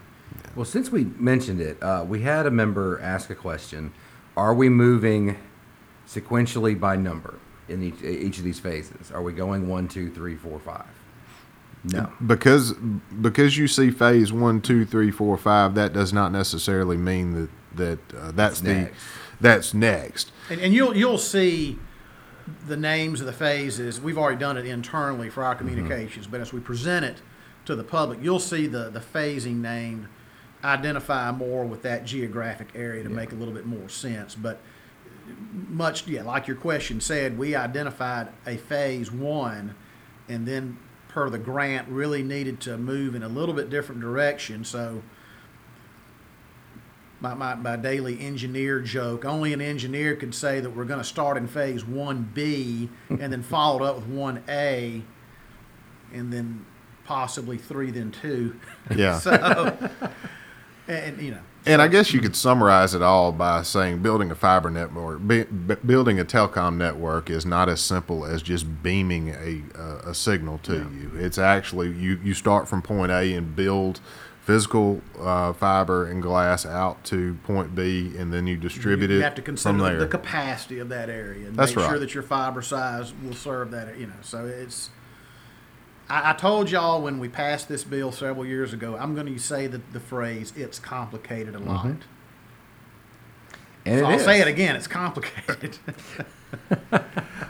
Well, 0.55 0.65
since 0.65 0.91
we 0.91 1.05
mentioned 1.05 1.61
it, 1.61 1.83
uh, 1.83 2.05
we 2.07 2.23
had 2.23 2.47
a 2.47 2.51
member 2.53 3.01
ask 3.01 3.31
a 3.31 3.35
question: 3.35 3.93
Are 4.37 4.55
we 4.55 4.69
moving 4.69 5.37
sequentially 6.07 6.79
by 6.79 6.97
number 6.97 7.39
in 7.69 7.83
each, 7.83 8.03
each 8.03 8.39
of 8.39 8.45
these 8.45 8.61
phases? 8.61 9.11
Are 9.11 9.23
we 9.23 9.33
going 9.33 9.69
one, 9.69 9.89
two, 9.89 10.11
three, 10.11 10.37
four, 10.37 10.59
five? 10.59 10.87
No. 11.85 12.13
Because 12.25 12.75
because 13.21 13.57
you 13.57 13.67
see 13.67 13.91
phase 13.91 14.33
one, 14.33 14.61
two, 14.61 14.85
three, 14.85 15.11
four, 15.11 15.37
five, 15.37 15.75
that 15.75 15.93
does 15.93 16.13
not 16.13 16.31
necessarily 16.31 16.97
mean 16.97 17.33
that 17.33 17.51
that 17.75 17.99
uh, 18.17 18.33
that's 18.33 18.61
the 18.61 18.75
next. 18.75 19.05
that's 19.41 19.75
next. 19.75 20.33
And, 20.49 20.61
and 20.61 20.73
you'll 20.73 20.97
you'll 20.97 21.19
see 21.19 21.79
the 22.67 22.77
names 22.77 23.21
of 23.21 23.27
the 23.27 23.33
phases. 23.33 24.01
We've 24.01 24.19
already 24.19 24.39
done 24.39 24.57
it 24.57 24.67
internally 24.67 25.29
for 25.29 25.43
our 25.43 25.55
communications, 25.55 26.27
but 26.27 26.41
as 26.41 26.53
we 26.53 26.61
present 26.61 27.05
it 27.05 27.17
to 27.65 27.75
the 27.75 27.85
public, 27.85 28.21
you'll 28.23 28.39
see 28.39 28.69
the 28.69 28.89
the 28.91 29.01
phasing 29.01 29.57
named, 29.57 30.07
identify 30.63 31.33
more 31.33 31.65
with 31.65 31.83
that 31.83 32.05
geographic 32.05 32.69
area 32.77 33.03
to 33.03 33.09
make 33.09 33.33
a 33.33 33.35
little 33.35 33.55
bit 33.55 33.67
more 33.67 33.89
sense. 33.89 34.37
But 34.37 34.61
much 35.69 36.07
yeah, 36.07 36.23
like 36.23 36.47
your 36.47 36.57
question 36.57 37.01
said, 37.01 37.39
we 37.39 37.55
identified 37.55 38.29
a 38.47 38.57
phase 38.57 39.11
one, 39.11 39.75
and 40.29 40.47
then 40.47 40.79
per 41.09 41.29
the 41.29 41.39
grant, 41.39 41.89
really 41.89 42.23
needed 42.23 42.61
to 42.61 42.79
move 42.79 43.15
in 43.15 43.23
a 43.23 43.29
little 43.29 43.55
bit 43.55 43.69
different 43.69 44.01
direction. 44.01 44.65
So 44.65 45.03
my, 47.23 47.35
my, 47.35 47.55
my 47.55 47.77
daily 47.77 48.21
engineer 48.21 48.81
joke. 48.81 49.25
Only 49.25 49.53
an 49.53 49.61
engineer 49.61 50.17
could 50.17 50.35
say 50.35 50.61
that 50.61 50.71
we're 50.71 50.85
going 50.85 51.01
to 51.01 51.05
start 51.05 51.37
in 51.37 51.47
phase 51.47 51.85
1B 51.85 52.89
and 53.09 53.33
then 53.33 53.43
followed 53.43 53.83
up 53.83 53.97
with 53.97 54.09
1A 54.09 55.03
and 56.13 56.33
then 56.33 56.67
possibly 57.05 57.59
3, 57.59 57.91
then 57.93 58.11
2. 58.11 58.57
Yeah. 58.97 59.21
So, 59.21 59.79
and, 60.89 61.23
you 61.23 61.31
know. 61.31 61.41
And 61.65 61.81
I 61.81 61.89
guess 61.89 62.13
you 62.13 62.21
could 62.21 62.35
summarize 62.35 62.95
it 62.95 63.03
all 63.03 63.31
by 63.31 63.63
saying 63.63 64.03
building 64.03 64.31
a 64.31 64.35
fiber 64.35 64.69
network, 64.71 65.27
be, 65.27 65.45
b- 65.45 65.77
building 65.87 66.19
a 66.19 66.25
telecom 66.25 66.77
network 66.77 67.31
is 67.31 67.47
not 67.47 67.69
as 67.69 67.81
simple 67.81 68.25
as 68.25 68.43
just 68.43 68.83
beaming 68.83 69.29
a, 69.29 69.63
a, 69.79 70.11
a 70.11 70.15
signal 70.15 70.59
to 70.65 70.75
you. 70.75 71.13
It's 71.15 71.39
actually, 71.39 71.93
you, 71.93 72.19
you 72.25 72.35
start 72.35 72.69
from 72.69 72.83
point 72.83 73.13
A 73.13 73.33
and 73.35 73.55
build 73.55 74.01
physical 74.43 75.01
uh, 75.21 75.53
fiber 75.53 76.07
and 76.07 76.21
glass 76.21 76.67
out 76.67 77.05
to 77.05 77.35
point 77.45 77.77
B, 77.77 78.13
and 78.19 78.33
then 78.33 78.49
you 78.49 78.57
distribute 78.57 79.11
you 79.11 79.21
it 79.21 79.23
have 79.23 79.37
to 79.37 79.43
consider 79.43 79.79
the, 79.79 79.99
the 79.99 80.09
capacity 80.09 80.81
of 80.81 80.89
that 80.89 81.09
area 81.09 81.47
and 81.47 81.57
That's 81.57 81.77
make 81.77 81.87
sure 81.87 81.99
that 82.01 82.13
your 82.13 82.25
fiber 82.25 82.61
size 82.61 83.13
will 83.23 83.35
serve 83.35 83.71
that. 83.71 83.97
You 83.99 84.09
know, 84.09 84.15
so 84.23 84.47
it's. 84.47 84.91
I, 86.13 86.31
I 86.31 86.33
told 86.35 86.71
y'all 86.71 87.01
when 87.03 87.19
we 87.19 87.29
passed 87.29 87.69
this 87.69 87.85
bill 87.85 88.13
several 88.13 88.45
years 88.45 88.73
ago. 88.73 88.97
I'm 88.99 89.15
going 89.15 89.27
to 89.27 89.39
say 89.39 89.67
the, 89.67 89.81
the 89.93 90.01
phrase 90.01 90.53
"it's 90.57 90.79
complicated 90.79 91.55
a 91.55 91.59
lot." 91.59 91.87
Mm-hmm. 91.87 92.01
And 93.85 94.01
So 94.01 94.07
it 94.07 94.09
I'll 94.13 94.19
is. 94.19 94.25
say 94.25 94.41
it 94.41 94.47
again. 94.47 94.77
It's 94.77 94.87
complicated. 94.87 95.79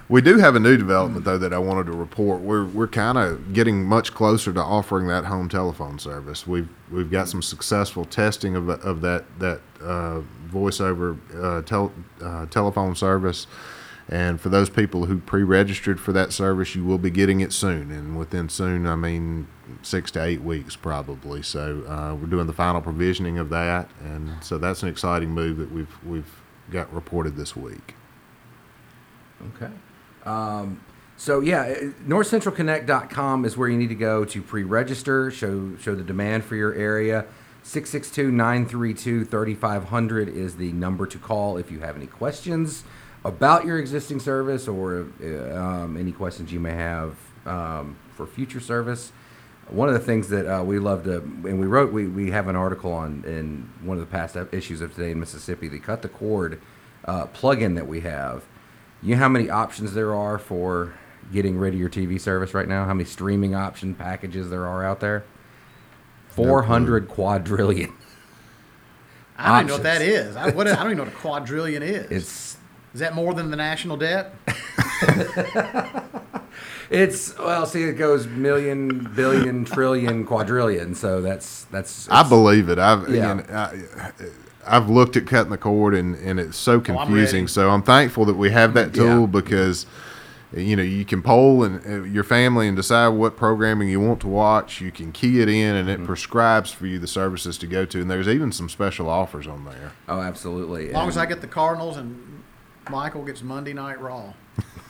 We 0.09 0.21
do 0.21 0.37
have 0.37 0.55
a 0.55 0.61
new 0.61 0.77
development 0.77 1.25
though 1.25 1.39
that 1.39 1.55
I 1.55 1.59
wanted 1.59 1.87
to 1.87 1.93
report. 1.93 2.43
We're 2.43 2.67
we're 2.67 2.87
kind 2.87 3.17
of 3.17 3.55
getting 3.55 3.85
much 3.85 4.13
closer 4.13 4.53
to 4.53 4.61
offering 4.61 5.07
that 5.07 5.25
home 5.25 5.49
telephone 5.49 5.99
service. 5.99 6.47
We've 6.47 6.69
we've 6.91 7.11
got 7.11 7.29
some 7.29 7.41
successful 7.41 8.05
testing 8.05 8.55
of 8.55 8.69
of 8.69 9.01
that 9.01 9.25
that 9.39 9.61
uh, 9.83 10.21
voice 10.21 10.83
over 10.83 11.17
uh, 11.35 11.63
tel, 11.63 11.93
uh, 12.21 12.45
telephone 12.47 12.95
service. 12.95 13.47
And 14.13 14.39
for 14.39 14.51
those 14.51 14.69
people 14.69 15.07
who 15.07 15.21
pre-registered 15.21 15.99
for 15.99 16.13
that 16.13 16.35
service, 16.35 16.75
you 16.75 16.85
will 16.85 16.99
be 16.99 17.09
getting 17.09 17.41
it 17.41 17.51
soon. 17.51 17.91
And 17.91 18.19
within 18.19 18.51
soon, 18.51 18.87
I 18.87 18.95
mean 18.95 19.47
six 19.81 20.11
to 20.11 20.23
eight 20.23 20.43
weeks 20.43 20.77
probably. 20.77 21.41
So 21.41 21.83
uh, 21.89 22.15
we're 22.15 22.27
doing 22.27 22.47
the 22.47 22.53
final 22.53 22.83
provisioning 22.83 23.39
of 23.39 23.49
that, 23.49 23.89
and 24.05 24.33
so 24.43 24.59
that's 24.59 24.83
an 24.83 24.91
exciting 24.91 25.31
move 25.31 25.57
that 25.57 25.73
we've 25.73 26.05
we've 26.05 26.31
got 26.71 26.93
reported 26.93 27.37
this 27.37 27.57
week. 27.57 27.95
Okay. 29.57 29.73
Um, 30.27 30.83
so 31.17 31.41
yeah, 31.41 31.75
northcentralconnect.com 32.07 33.47
is 33.47 33.57
where 33.57 33.71
you 33.71 33.79
need 33.79 33.89
to 33.89 33.95
go 33.95 34.27
to 34.27 34.43
pre-register, 34.43 35.31
show 35.31 35.75
show 35.79 35.95
the 35.95 36.05
demand 36.05 36.45
for 36.45 36.55
your 36.55 36.75
area. 36.75 37.25
662-932-3500 37.65 40.29
is 40.29 40.57
the 40.57 40.71
number 40.73 41.07
to 41.07 41.17
call 41.17 41.57
if 41.57 41.71
you 41.71 41.81
have 41.81 41.97
any 41.97 42.09
questions 42.09 42.85
about 43.25 43.65
your 43.65 43.79
existing 43.79 44.21
service 44.21 44.67
or 44.69 45.07
uh, 45.23 45.57
um, 45.57 45.97
any 45.97 46.13
questions 46.13 46.53
you 46.53 46.61
may 46.61 46.73
have 46.73 47.17
um, 47.47 47.97
for 48.17 48.27
future 48.27 48.61
service. 48.61 49.13
One 49.69 49.89
of 49.89 49.95
the 49.95 50.01
things 50.01 50.29
that 50.29 50.47
uh, 50.47 50.63
we 50.65 50.79
love 50.79 51.05
to, 51.05 51.19
and 51.19 51.61
we 51.61 51.67
wrote, 51.67 51.93
we, 51.93 52.07
we 52.09 52.31
have 52.31 52.49
an 52.49 52.57
article 52.57 52.93
on 52.93 53.25
in 53.25 53.71
one 53.87 53.97
of 53.97 54.01
the 54.01 54.11
past 54.11 54.37
issues 54.53 54.81
of 54.81 54.95
Today 54.95 55.13
in 55.13 55.21
Mississippi, 55.21 55.69
the 55.69 55.79
Cut 55.79 56.03
the 56.03 56.09
Cord 56.09 56.61
uh, 57.05 57.27
plugin 57.29 57.77
that 57.77 57.87
we 57.87 58.01
have. 58.01 58.45
You 59.03 59.15
know 59.15 59.21
how 59.21 59.29
many 59.29 59.51
options 59.51 59.95
there 59.95 60.15
are 60.15 60.39
for 60.39 60.95
getting 61.33 61.57
rid 61.57 61.75
of 61.75 61.81
your 61.81 61.89
TV 61.89 62.21
service 62.21 62.55
right 62.55 62.69
now? 62.69 62.85
How 62.85 62.95
many 62.95 63.05
streaming 63.05 63.55
option 63.55 63.95
packages 63.95 64.51
there 64.51 64.67
are 64.67 64.85
out 64.85 65.01
there? 65.01 65.25
Four 66.29 66.63
hundred 66.63 67.09
quadrillion. 67.09 67.93
I 69.37 69.49
don't 69.49 69.57
even 69.59 69.67
know 69.67 69.75
what 69.75 69.83
that 69.83 70.03
is. 70.03 70.37
I, 70.37 70.51
what, 70.51 70.69
I 70.69 70.75
don't 70.77 70.87
even 70.87 70.99
know 70.99 71.05
what 71.05 71.13
a 71.13 71.17
quadrillion 71.17 71.83
is. 71.83 72.11
It's 72.11 72.57
is 72.95 73.01
that 73.01 73.15
more 73.15 73.35
than 73.35 73.51
the 73.51 73.57
national 73.57 73.97
debt? 73.97 74.35
it's 76.91 77.37
well, 77.39 77.67
see, 77.67 77.85
it 77.85 77.95
goes 77.95 78.27
million, 78.27 79.11
billion, 79.15 79.65
trillion, 79.75 80.25
quadrillion. 80.25 80.95
So 80.95 81.21
that's 81.21 81.65
that's. 81.65 82.09
I 82.11 82.23
believe 82.29 82.69
it. 82.69 82.79
I've 82.79 83.09
Yeah. 83.09 83.35
you 83.35 83.43
know, 83.43 83.45
I, 83.53 84.13
I've 84.67 84.89
looked 84.89 85.17
at 85.17 85.27
cutting 85.27 85.51
the 85.51 85.59
cord 85.59 85.95
and, 85.95 86.15
and 86.17 86.39
it's 86.39 86.57
so 86.57 86.75
I'm 86.75 86.83
confusing. 86.85 87.49
so 87.49 87.71
I'm 87.71 87.83
thankful 87.83 88.25
that 88.27 88.35
we 88.35 88.51
have 88.51 88.75
that 88.75 88.95
tool 88.95 89.21
Yeah. 89.23 89.27
because 89.27 89.87
you 90.55 90.77
know 90.77 90.83
you 90.83 91.05
can 91.07 91.23
poll 91.23 91.65
and 91.65 91.85
uh, 91.87 92.05
your 92.05 92.23
family 92.25 92.69
and 92.69 92.77
decide 92.77 93.09
what 93.09 93.37
programming 93.37 93.89
you 93.89 93.99
want 94.01 94.21
to 94.21 94.29
watch. 94.29 94.81
You 94.81 94.93
can 94.93 95.11
key 95.13 95.41
it 95.41 95.49
in 95.49 95.75
and 95.75 95.89
it 95.89 95.97
Mm-hmm. 95.97 96.07
prescribes 96.07 96.71
for 96.71 96.87
you 96.87 96.99
the 96.99 97.07
services 97.09 97.57
to 97.59 97.67
go 97.67 97.85
to. 97.87 98.01
And 98.03 98.11
there's 98.11 98.29
even 98.29 98.53
some 98.53 98.69
special 98.69 99.09
offers 99.09 99.47
on 99.47 99.65
there. 99.65 99.93
Oh, 100.09 100.21
absolutely. 100.21 100.89
As 100.89 100.95
long 100.95 101.09
as 101.09 101.17
I 101.17 101.25
get 101.27 101.41
the 101.41 101.47
Cardinals 101.49 101.97
and 101.97 102.42
Michael 102.91 103.25
gets 103.25 103.43
Monday 103.43 103.73
Night 103.73 104.01
Raw, 104.01 104.33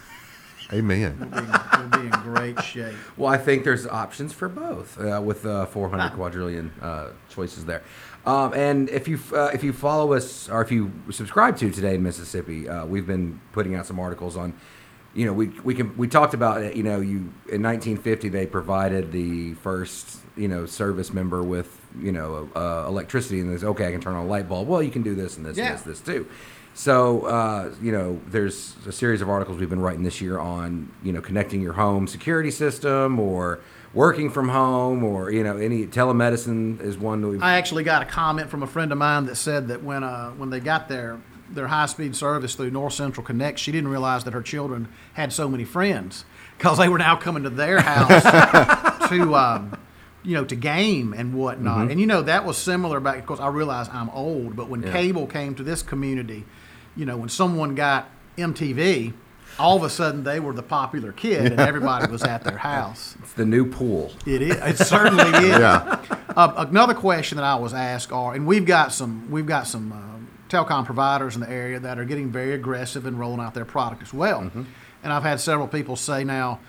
Amen. 0.73 1.19
we'll 1.31 1.43
be, 1.43 1.49
we'll 1.79 2.03
be 2.03 2.07
in 2.07 2.23
great 2.23 2.63
shape. 2.63 2.95
Well, 3.17 3.31
I 3.33 3.37
think 3.37 3.65
there's 3.65 3.87
options 3.87 4.33
for 4.33 4.49
both 4.49 4.99
uh, 4.99 5.21
with 5.23 5.45
uh, 5.45 5.67
400 5.67 6.13
quadrillion 6.15 6.73
uh, 6.81 7.09
choices 7.29 7.65
there. 7.67 7.83
Um, 8.25 8.55
and 8.55 8.89
if 8.89 9.07
you 9.09 9.19
uh, 9.35 9.51
if 9.53 9.63
you 9.65 9.73
follow 9.73 10.13
us 10.15 10.49
or 10.49 10.63
if 10.63 10.71
you 10.71 10.93
subscribe 11.11 11.57
to 11.59 11.71
Today 11.71 11.97
in 11.97 12.03
Mississippi, 12.03 12.69
uh, 12.69 12.87
we've 12.87 13.07
been 13.07 13.41
putting 13.53 13.75
out 13.75 13.85
some 13.87 13.99
articles 14.01 14.37
on. 14.37 14.55
You 15.15 15.27
know, 15.27 15.33
we 15.35 15.49
we 15.63 15.75
can 15.75 15.95
we 15.99 16.09
talked 16.09 16.33
about 16.33 16.63
it. 16.63 16.75
You 16.75 16.85
know, 16.85 17.01
you 17.01 17.17
in 17.51 17.63
1950 17.63 18.31
they 18.31 18.47
provided 18.47 19.13
the 19.13 19.53
first 19.55 20.21
you 20.37 20.49
know 20.49 20.65
service 20.65 21.13
member 21.13 21.43
with 21.43 21.79
you 22.01 22.13
know 22.13 22.49
uh, 22.57 22.87
electricity, 22.89 23.41
and 23.41 23.51
there's 23.51 23.65
okay, 23.65 23.89
I 23.89 23.91
can 23.93 24.01
turn 24.01 24.15
on 24.15 24.25
a 24.25 24.29
light 24.29 24.49
bulb. 24.49 24.69
Well, 24.69 24.83
you 24.83 24.91
can 24.93 25.03
do 25.03 25.15
this 25.15 25.37
and 25.37 25.45
this 25.45 25.59
Yeah. 25.59 25.71
and 25.73 25.79
this 25.81 25.85
this 25.85 26.01
too. 26.01 26.27
So, 26.75 27.23
uh, 27.27 27.75
you 27.83 27.93
know, 27.93 28.21
there's 28.29 28.77
a 28.87 28.93
series 28.93 29.21
of 29.21 29.29
articles 29.29 29.59
we've 29.59 29.69
been 29.69 29.81
writing 29.81 30.03
this 30.05 30.21
year 30.21 30.39
on, 30.39 30.91
you 31.03 31.13
know, 31.13 31.21
connecting 31.21 31.61
your 31.61 31.75
home 31.75 32.07
security 32.07 32.51
system 32.51 33.19
or 33.21 33.61
working 33.93 34.31
from 34.31 34.49
home 34.49 35.05
or, 35.05 35.31
you 35.31 35.45
know, 35.45 35.59
any 35.59 35.87
telemedicine 35.87 36.81
is 36.81 36.97
one 36.97 37.21
that 37.21 37.29
we've. 37.29 37.43
I 37.43 37.59
actually 37.59 37.85
got 37.85 38.03
a 38.03 38.07
comment 38.07 38.49
from 38.49 38.63
a 38.63 38.67
friend 38.67 38.91
of 38.91 38.99
mine 38.99 39.27
that 39.27 39.37
said 39.37 39.69
that 39.69 39.83
when 39.83 40.03
uh, 40.03 40.31
when 40.31 40.49
they 40.51 40.61
got 40.61 40.89
their 40.89 41.21
their 41.51 41.67
high 41.67 41.85
speed 41.87 42.17
service 42.17 42.55
through 42.55 42.71
North 42.71 42.95
Central 42.95 43.25
Connect, 43.25 43.59
she 43.59 43.71
didn't 43.71 43.91
realize 43.91 44.25
that 44.25 44.33
her 44.33 44.41
children 44.43 44.89
had 45.13 45.31
so 45.35 45.51
many 45.51 45.65
friends 45.65 46.25
because 46.57 46.79
they 46.79 46.89
were 46.89 46.97
now 46.99 47.17
coming 47.17 47.43
to 47.43 47.51
their 47.51 47.81
house 47.81 48.23
to. 49.11 49.35
Um, 49.35 49.77
you 50.25 50.37
know, 50.37 50.45
to 50.45 50.55
game 50.55 51.13
and 51.15 51.35
whatnot, 51.35 51.91
and 51.91 51.99
you 51.99 52.07
know 52.07 52.23
that 52.23 52.45
was 52.47 52.57
similar 52.57 53.01
back. 53.01 53.19
Of 53.19 53.27
course, 53.27 53.41
I 53.41 53.49
realize 53.49 53.89
I'm 53.89 54.09
old, 54.11 54.55
but 54.55 54.69
when 54.69 54.81
Yeah. 54.85 54.93
cable 54.93 55.27
came 55.27 55.57
to 55.57 55.65
this 55.65 55.83
community, 55.83 56.45
you 56.97 57.07
know, 57.07 57.17
when 57.17 57.29
someone 57.29 57.75
got 57.75 58.11
MTV, 58.37 59.13
all 59.59 59.77
of 59.77 59.83
a 59.83 59.91
sudden 59.91 60.25
they 60.25 60.41
were 60.41 60.53
the 60.53 60.63
popular 60.63 61.13
kid, 61.13 61.53
and 61.53 61.61
everybody 61.61 62.11
was 62.11 62.23
at 62.23 62.43
their 62.45 62.59
house. 62.59 63.17
it's 63.23 63.33
the 63.35 63.45
new 63.45 63.67
pool. 63.71 64.13
It 64.27 64.43
is. 64.43 64.57
It 64.57 64.79
certainly 64.79 65.25
is. 65.49 65.59
Yeah. 65.59 66.03
Uh, 66.37 66.65
another 66.69 66.95
question 66.95 67.37
that 67.37 67.45
I 67.45 67.55
was 67.57 67.75
asked 67.75 68.13
are, 68.13 68.35
and 68.35 68.47
we've 68.47 68.65
got 68.65 68.93
some, 68.93 69.31
we've 69.31 69.47
got 69.47 69.67
some 69.67 69.93
um, 69.93 70.29
telecom 70.49 70.85
providers 70.87 71.35
in 71.35 71.41
the 71.43 71.51
area 71.51 71.79
that 71.81 71.99
are 71.99 72.05
getting 72.05 72.31
very 72.31 72.55
aggressive 72.55 73.05
in 73.07 73.19
rolling 73.19 73.41
out 73.41 73.55
their 73.55 73.65
product 73.67 74.03
as 74.03 74.15
well. 74.15 74.51
And 75.05 75.13
I've 75.13 75.23
had 75.23 75.41
several 75.41 75.69
people 75.69 75.97
say 75.97 76.25
now, 76.25 76.61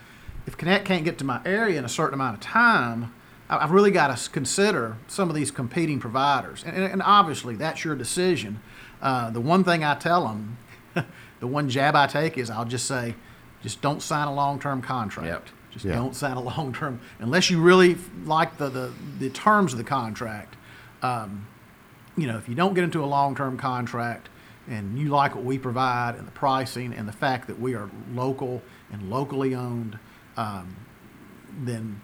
if 0.45 0.57
Connect 0.57 0.83
can't 0.85 1.05
get 1.05 1.17
to 1.19 1.23
my 1.23 1.39
area 1.45 1.79
in 1.79 1.85
a 1.85 1.89
certain 1.89 2.15
amount 2.15 2.35
of 2.35 2.41
time, 2.41 3.13
I- 3.49 3.59
I've 3.63 3.71
really 3.71 3.91
got 3.91 4.15
to 4.17 4.29
consider 4.29 4.97
some 5.07 5.29
of 5.29 5.35
these 5.35 5.51
competing 5.51 5.99
providers. 6.01 6.63
And, 6.65 6.75
and, 6.75 6.91
and 6.93 7.01
obviously, 7.01 7.55
that's 7.55 7.85
your 7.85 7.95
decision. 7.95 8.59
Uh, 9.03 9.29
the 9.29 9.41
one 9.41 9.63
thing 9.65 9.83
I 9.83 9.95
tell 9.95 10.25
them, 10.27 10.57
the 11.41 11.47
one 11.47 11.69
jab 11.69 11.93
I 11.95 12.07
take 12.07 12.37
is 12.37 12.49
I'll 12.49 12.63
just 12.65 12.85
say, 12.87 13.15
just 13.61 13.81
don't 13.81 14.01
sign 14.01 14.27
a 14.27 14.33
long-term 14.33 14.81
contract. 14.81 15.27
Yep. 15.27 15.45
Just 15.71 15.85
Yeah. 15.85 15.95
don't 15.95 16.15
sign 16.15 16.37
a 16.37 16.41
long-term 16.57 17.01
unless 17.19 17.49
you 17.49 17.61
really 17.61 17.97
like 18.25 18.57
the, 18.57 18.69
the, 18.69 18.93
the 19.19 19.29
terms 19.29 19.73
of 19.73 19.77
the 19.77 19.83
contract. 19.83 20.55
Um, 21.01 21.47
you 22.15 22.27
know, 22.27 22.37
if 22.37 22.47
you 22.47 22.55
don't 22.55 22.73
get 22.73 22.85
into 22.85 23.03
a 23.03 23.05
long-term 23.05 23.57
contract 23.57 24.29
and 24.69 24.97
you 24.97 25.09
like 25.09 25.35
what 25.35 25.43
we 25.43 25.57
provide 25.59 26.15
and 26.15 26.25
the 26.25 26.31
pricing 26.31 26.93
and 26.93 27.05
the 27.05 27.11
fact 27.13 27.47
that 27.47 27.59
we 27.59 27.75
are 27.75 27.89
local 28.13 28.61
and 28.91 29.09
locally 29.09 29.53
owned, 29.53 29.99
um, 30.37 30.77
then 31.59 31.99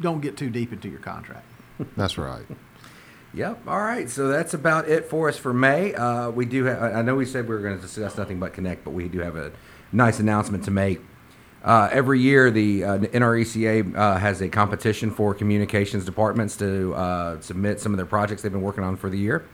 don't 0.00 0.20
get 0.20 0.36
too 0.38 0.48
deep 0.48 0.72
into 0.72 0.88
your 0.88 1.00
contract. 1.00 1.44
That's 1.96 2.16
right. 2.16 2.46
Yep. 3.38 3.68
All 3.68 3.78
right. 3.80 4.10
So 4.10 4.26
that's 4.26 4.52
about 4.52 4.88
it 4.88 5.04
for 5.06 5.28
us 5.28 5.36
for 5.38 5.54
May. 5.54 5.94
Uh, 5.94 6.30
we 6.30 6.44
do. 6.44 6.64
Have, 6.64 6.82
I 6.96 7.02
know 7.02 7.14
we 7.14 7.24
said 7.24 7.48
we 7.48 7.54
were 7.54 7.60
going 7.62 7.76
to 7.76 7.80
discuss 7.80 8.16
nothing 8.16 8.40
but 8.40 8.52
Connect, 8.52 8.82
but 8.84 8.90
we 8.90 9.06
do 9.08 9.20
have 9.20 9.36
a 9.36 9.52
nice 9.92 10.18
announcement 10.18 10.64
to 10.64 10.72
make. 10.72 11.00
Uh, 11.62 11.88
every 11.92 12.18
year, 12.20 12.50
the 12.50 12.82
uh, 12.84 12.98
NRECA 12.98 13.94
uh, 13.96 14.16
has 14.18 14.40
a 14.40 14.48
competition 14.48 15.12
for 15.12 15.34
communications 15.34 16.04
departments 16.04 16.56
to 16.56 16.92
uh, 16.94 17.40
submit 17.40 17.78
some 17.80 17.92
of 17.92 17.96
their 17.96 18.06
projects 18.06 18.42
they've 18.42 18.50
been 18.52 18.60
working 18.62 18.82
on 18.82 18.96
for 18.96 19.08
the 19.08 19.18
year. 19.18 19.44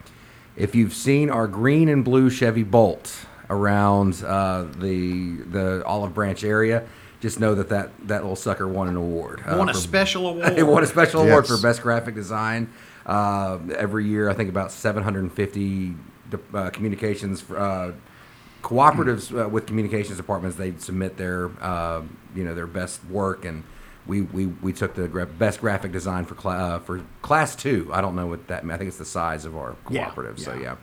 If 0.56 0.74
you've 0.74 0.94
seen 0.94 1.28
our 1.28 1.46
green 1.46 1.88
and 1.90 2.02
blue 2.04 2.30
Chevy 2.30 2.62
Bolt 2.62 3.14
around 3.50 4.22
uh, 4.24 4.62
the 4.78 5.36
the 5.50 5.82
Olive 5.84 6.14
Branch 6.14 6.42
area, 6.42 6.86
just 7.20 7.38
know 7.38 7.54
that 7.54 7.68
that, 7.68 7.90
that 8.06 8.22
little 8.22 8.36
sucker 8.36 8.66
won 8.66 8.88
an 8.88 8.96
award. 8.96 9.42
uh, 9.46 9.56
Won 9.58 9.68
a 9.68 9.74
for- 9.74 9.78
special 9.78 10.28
award. 10.30 10.58
it 10.58 10.62
won 10.62 10.82
a 10.82 10.86
special 10.86 11.20
award 11.22 11.46
for 11.46 11.58
best 11.60 11.82
graphic 11.82 12.14
design. 12.14 12.70
Uh, 13.06 13.58
every 13.76 14.06
year, 14.06 14.30
I 14.30 14.34
think 14.34 14.48
about 14.48 14.72
750 14.72 15.94
uh, 16.54 16.70
communications 16.70 17.48
uh, 17.50 17.92
cooperatives 18.62 19.30
uh, 19.44 19.48
with 19.48 19.66
communications 19.66 20.16
departments. 20.16 20.56
They 20.56 20.74
submit 20.78 21.16
their 21.16 21.50
uh, 21.62 22.02
you 22.34 22.44
know 22.44 22.54
their 22.54 22.66
best 22.66 23.04
work, 23.06 23.44
and 23.44 23.62
we 24.06 24.22
we, 24.22 24.46
we 24.46 24.72
took 24.72 24.94
the 24.94 25.06
gra- 25.08 25.26
best 25.26 25.60
graphic 25.60 25.92
design 25.92 26.24
for 26.24 26.36
uh, 26.48 26.78
for 26.80 27.02
class 27.22 27.54
two. 27.54 27.90
I 27.92 28.00
don't 28.00 28.16
know 28.16 28.26
what 28.26 28.46
that. 28.48 28.64
Means. 28.64 28.74
I 28.74 28.78
think 28.78 28.88
it's 28.88 28.98
the 28.98 29.04
size 29.04 29.44
of 29.44 29.56
our 29.56 29.76
Yeah, 29.90 30.04
cooperative. 30.06 30.38
So 30.38 30.54
yeah. 30.54 30.60
yeah. 30.60 30.76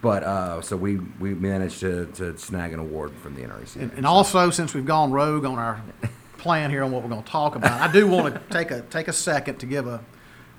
But 0.00 0.22
uh, 0.22 0.62
so 0.62 0.76
we, 0.76 0.98
we 1.18 1.34
managed 1.34 1.80
to, 1.80 2.06
to 2.14 2.38
snag 2.38 2.72
an 2.72 2.78
award 2.78 3.10
from 3.20 3.34
the 3.34 3.42
NREC. 3.42 3.82
And, 3.82 3.92
and 3.94 4.06
also, 4.06 4.48
since 4.50 4.72
we've 4.72 4.86
gone 4.86 5.10
rogue 5.10 5.44
on 5.44 5.58
our 5.58 5.82
plan 6.36 6.70
here 6.70 6.84
on 6.84 6.92
what 6.92 7.02
we're 7.02 7.08
going 7.08 7.24
to 7.24 7.28
talk 7.28 7.56
about, 7.56 7.80
I 7.80 7.90
do 7.90 8.06
want 8.06 8.32
to 8.32 8.40
take 8.48 8.70
a 8.70 8.82
take 8.82 9.08
a 9.08 9.12
second 9.12 9.58
to 9.58 9.66
give 9.66 9.88
a 9.88 10.00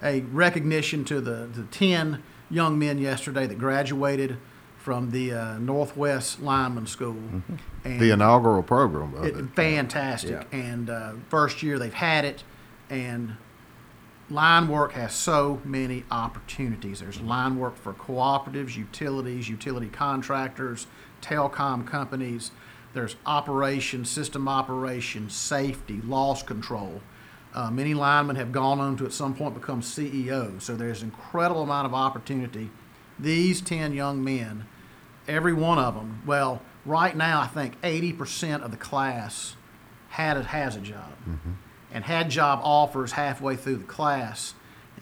a 0.03 0.21
recognition 0.21 1.03
to 1.05 1.21
the, 1.21 1.47
the 1.53 1.63
ten 1.71 2.23
young 2.49 2.79
men 2.79 2.97
yesterday 2.97 3.45
that 3.47 3.59
graduated 3.59 4.37
from 4.77 5.11
the 5.11 5.33
uh, 5.33 5.57
Northwest 5.59 6.41
Lineman 6.41 6.87
School. 6.87 7.17
And 7.83 7.99
The 7.99 8.11
inaugural 8.11 8.63
program 8.63 9.13
it, 9.23 9.35
it. 9.35 9.45
fantastic. 9.55 10.47
Yeah. 10.51 10.59
And 10.59 10.89
uh, 10.89 11.13
first 11.29 11.61
year 11.61 11.77
they've 11.77 11.93
had 11.93 12.25
it, 12.25 12.43
and 12.89 13.35
line 14.29 14.67
work 14.67 14.93
has 14.93 15.13
so 15.13 15.61
many 15.65 16.05
opportunities. 16.09 17.01
There's 17.01 17.19
line 17.19 17.57
work 17.57 17.75
for 17.75 17.93
cooperatives, 17.93 18.77
utilities, 18.77 19.49
utility 19.49 19.89
contractors, 19.89 20.87
telecom 21.21 21.85
companies. 21.85 22.51
There's 22.93 23.15
operations, 23.25 24.09
system 24.09 24.47
operations, 24.47 25.35
safety, 25.35 26.01
loss 26.01 26.41
control. 26.41 27.01
Uh, 27.59 27.69
many 27.69 27.93
linemen 27.93 28.37
have 28.37 28.53
gone 28.53 28.79
on 28.79 28.95
to 28.95 29.05
at 29.05 29.11
some 29.11 29.35
point 29.35 29.53
become 29.53 29.81
CEOs. 29.81 30.63
So 30.63 30.77
there's 30.77 31.03
incredible 31.03 31.63
amount 31.63 31.87
of 31.87 31.93
opportunity. 31.93 32.69
These 33.19 33.59
10 33.59 33.93
young 33.93 34.23
men, 34.23 34.65
every 35.27 35.51
one 35.51 35.77
of 35.77 35.93
them, 35.93 36.21
well, 36.25 36.61
right 36.85 37.13
now 37.13 37.41
I 37.41 37.47
think 37.47 37.79
80% 37.81 38.61
of 38.61 38.71
the 38.71 38.77
class 38.77 39.57
had 40.07 40.37
a, 40.37 40.43
has 40.43 40.77
a 40.77 40.79
job 40.79 41.11
and 41.91 42.05
had 42.05 42.29
job 42.29 42.61
offers 42.63 43.11
halfway 43.11 43.57
through 43.57 43.75
the 43.75 43.83
class. 43.83 44.53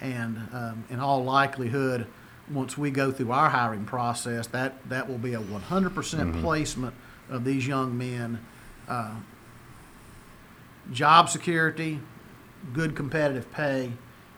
And 0.01 0.49
um, 0.51 0.85
in 0.89 0.99
all 0.99 1.23
likelihood, 1.23 2.07
once 2.49 2.75
we 2.75 2.89
go 2.89 3.11
through 3.11 3.33
our 3.33 3.51
hiring 3.51 3.85
process, 3.85 4.47
that, 4.47 4.89
that 4.89 5.07
will 5.07 5.19
be 5.19 5.35
a 5.35 5.39
100% 5.41 6.41
placement 6.41 6.95
of 7.29 7.45
these 7.45 7.67
young 7.67 7.95
men. 7.95 8.43
Uh, 8.87 9.13
job 10.91 11.29
security, 11.29 11.99
good 12.73 12.95
competitive 12.95 13.51
pay, 13.51 13.91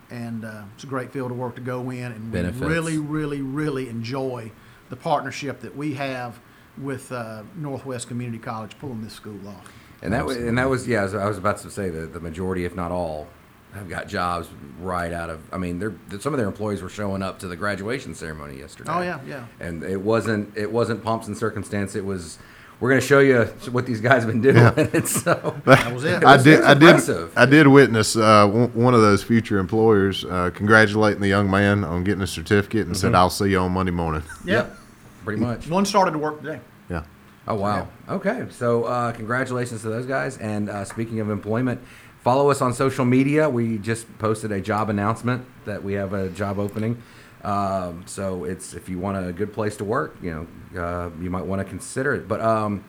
and 0.09 0.45
uh, 0.45 0.63
it's 0.75 0.83
a 0.83 0.87
great 0.87 1.11
field 1.11 1.31
of 1.31 1.37
work 1.37 1.55
to 1.55 1.61
go 1.61 1.89
in. 1.89 2.11
And 2.11 2.33
we 2.33 2.41
really, 2.65 2.97
really, 2.97 3.41
really 3.41 3.89
enjoy 3.89 4.51
the 4.89 4.95
partnership 4.95 5.61
that 5.61 5.75
we 5.75 5.93
have 5.95 6.39
with 6.77 7.11
uh, 7.11 7.43
Northwest 7.55 8.07
Community 8.07 8.39
College 8.39 8.77
pulling 8.79 9.03
this 9.03 9.13
school 9.13 9.39
off. 9.47 9.71
And 10.01 10.13
that 10.13 10.25
was, 10.25 10.37
and 10.37 10.57
that 10.57 10.69
was 10.69 10.87
yeah. 10.87 11.01
I 11.01 11.27
was, 11.27 11.37
about 11.37 11.57
to 11.59 11.69
say 11.69 11.89
that 11.89 12.13
the 12.13 12.21
majority, 12.21 12.63
if 12.63 12.73
not 12.73 12.91
all, 12.91 13.27
have 13.73 13.89
got 13.89 14.07
jobs 14.07 14.47
right 14.79 15.11
out 15.11 15.29
of. 15.29 15.41
I 15.53 15.57
mean, 15.57 15.77
they're, 15.77 15.93
some 16.19 16.33
of 16.33 16.37
their 16.37 16.47
employees 16.47 16.81
were 16.81 16.89
showing 16.89 17.21
up 17.21 17.39
to 17.39 17.47
the 17.47 17.57
graduation 17.57 18.15
ceremony 18.15 18.57
yesterday. 18.57 18.91
Oh, 18.93 19.01
yeah, 19.01 19.19
yeah. 19.27 19.45
And 19.59 19.83
it 19.83 19.99
wasn't 20.01 20.57
it 20.57 20.71
wasn't 20.71 21.03
pomps 21.03 21.27
and 21.27 21.37
circumstance. 21.37 21.95
It 21.95 22.05
was 22.05 22.39
we're 22.79 22.89
going 22.89 23.01
to 23.01 23.05
show 23.07 23.19
you 23.19 23.43
what 23.71 23.85
these 23.85 23.99
guys 24.01 24.23
have 24.23 24.31
been 24.31 24.41
doing. 24.41 24.55
Yeah. 24.55 25.01
so 25.05 25.59
That 25.65 25.93
was 25.93 26.03
it. 26.05 26.23
I 26.23 26.35
was- 26.35 26.43
did. 26.43 26.59
it 26.59 26.59
was 26.61 27.09
I 27.09 27.13
did. 27.13 27.29
I 27.37 27.45
did 27.45 27.67
witness 27.67 28.15
uh, 28.15 28.47
one 28.47 28.69
one 28.73 28.93
of 28.93 29.01
those 29.01 29.23
future 29.23 29.57
employers 29.59 30.23
uh, 30.25 30.51
congratulating 30.53 31.19
the 31.21 31.27
young 31.27 31.49
man 31.49 31.83
on 31.83 32.03
getting 32.03 32.21
a 32.21 32.27
certificate 32.27 32.87
and 32.87 32.95
Mm-hmm. 32.95 33.01
said, 33.01 33.15
"I'll 33.15 33.29
see 33.29 33.49
you 33.51 33.59
on 33.59 33.71
Monday 33.73 33.91
morning." 33.91 34.23
Yeah. 34.45 34.53
Yep, 34.55 34.77
pretty 35.25 35.41
much. 35.41 35.67
One 35.67 35.85
started 35.85 36.11
to 36.11 36.17
work 36.17 36.41
today. 36.41 36.59
yeah. 36.89 37.03
Oh 37.47 37.55
wow. 37.55 37.87
Okay, 38.07 38.45
so 38.51 38.83
uh, 38.83 39.11
congratulations 39.11 39.81
to 39.81 39.89
those 39.89 40.05
guys. 40.05 40.37
And 40.37 40.69
uh, 40.69 40.85
speaking 40.85 41.19
of 41.19 41.29
employment, 41.31 41.81
follow 42.23 42.49
us 42.51 42.61
on 42.61 42.73
social 42.73 43.05
media. 43.05 43.49
We 43.49 43.77
just 43.79 44.05
posted 44.19 44.51
a 44.51 44.61
job 44.61 44.89
announcement 44.89 45.45
that 45.65 45.83
we 45.83 45.93
have 45.93 46.13
a 46.13 46.29
job 46.29 46.59
opening. 46.59 47.01
Um, 47.43 48.03
so 48.05 48.43
it's 48.43 48.73
if 48.73 48.89
you 48.89 48.99
want 48.99 49.25
a 49.25 49.31
good 49.31 49.53
place 49.53 49.77
to 49.77 49.83
work, 49.85 50.17
you 50.21 50.47
know, 50.73 50.81
uh, 50.81 51.09
you 51.21 51.29
might 51.29 51.45
want 51.45 51.61
to 51.61 51.65
consider 51.65 52.13
it. 52.13 52.27
But 52.27 52.41
um, 52.41 52.83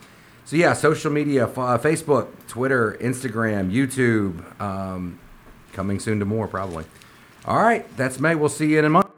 so 0.44 0.56
yeah, 0.56 0.72
social 0.72 1.12
media: 1.12 1.44
f- 1.44 1.58
uh, 1.58 1.78
Facebook, 1.78 2.28
Twitter, 2.48 2.96
Instagram, 3.00 3.72
YouTube. 3.72 4.60
Um, 4.60 5.18
coming 5.72 6.00
soon 6.00 6.18
to 6.18 6.24
more 6.24 6.48
probably. 6.48 6.84
All 7.44 7.62
right, 7.62 7.86
that's 7.96 8.18
May. 8.20 8.34
We'll 8.34 8.48
see 8.48 8.72
you 8.72 8.80
in 8.80 8.84
a 8.84 8.90
month. 8.90 9.09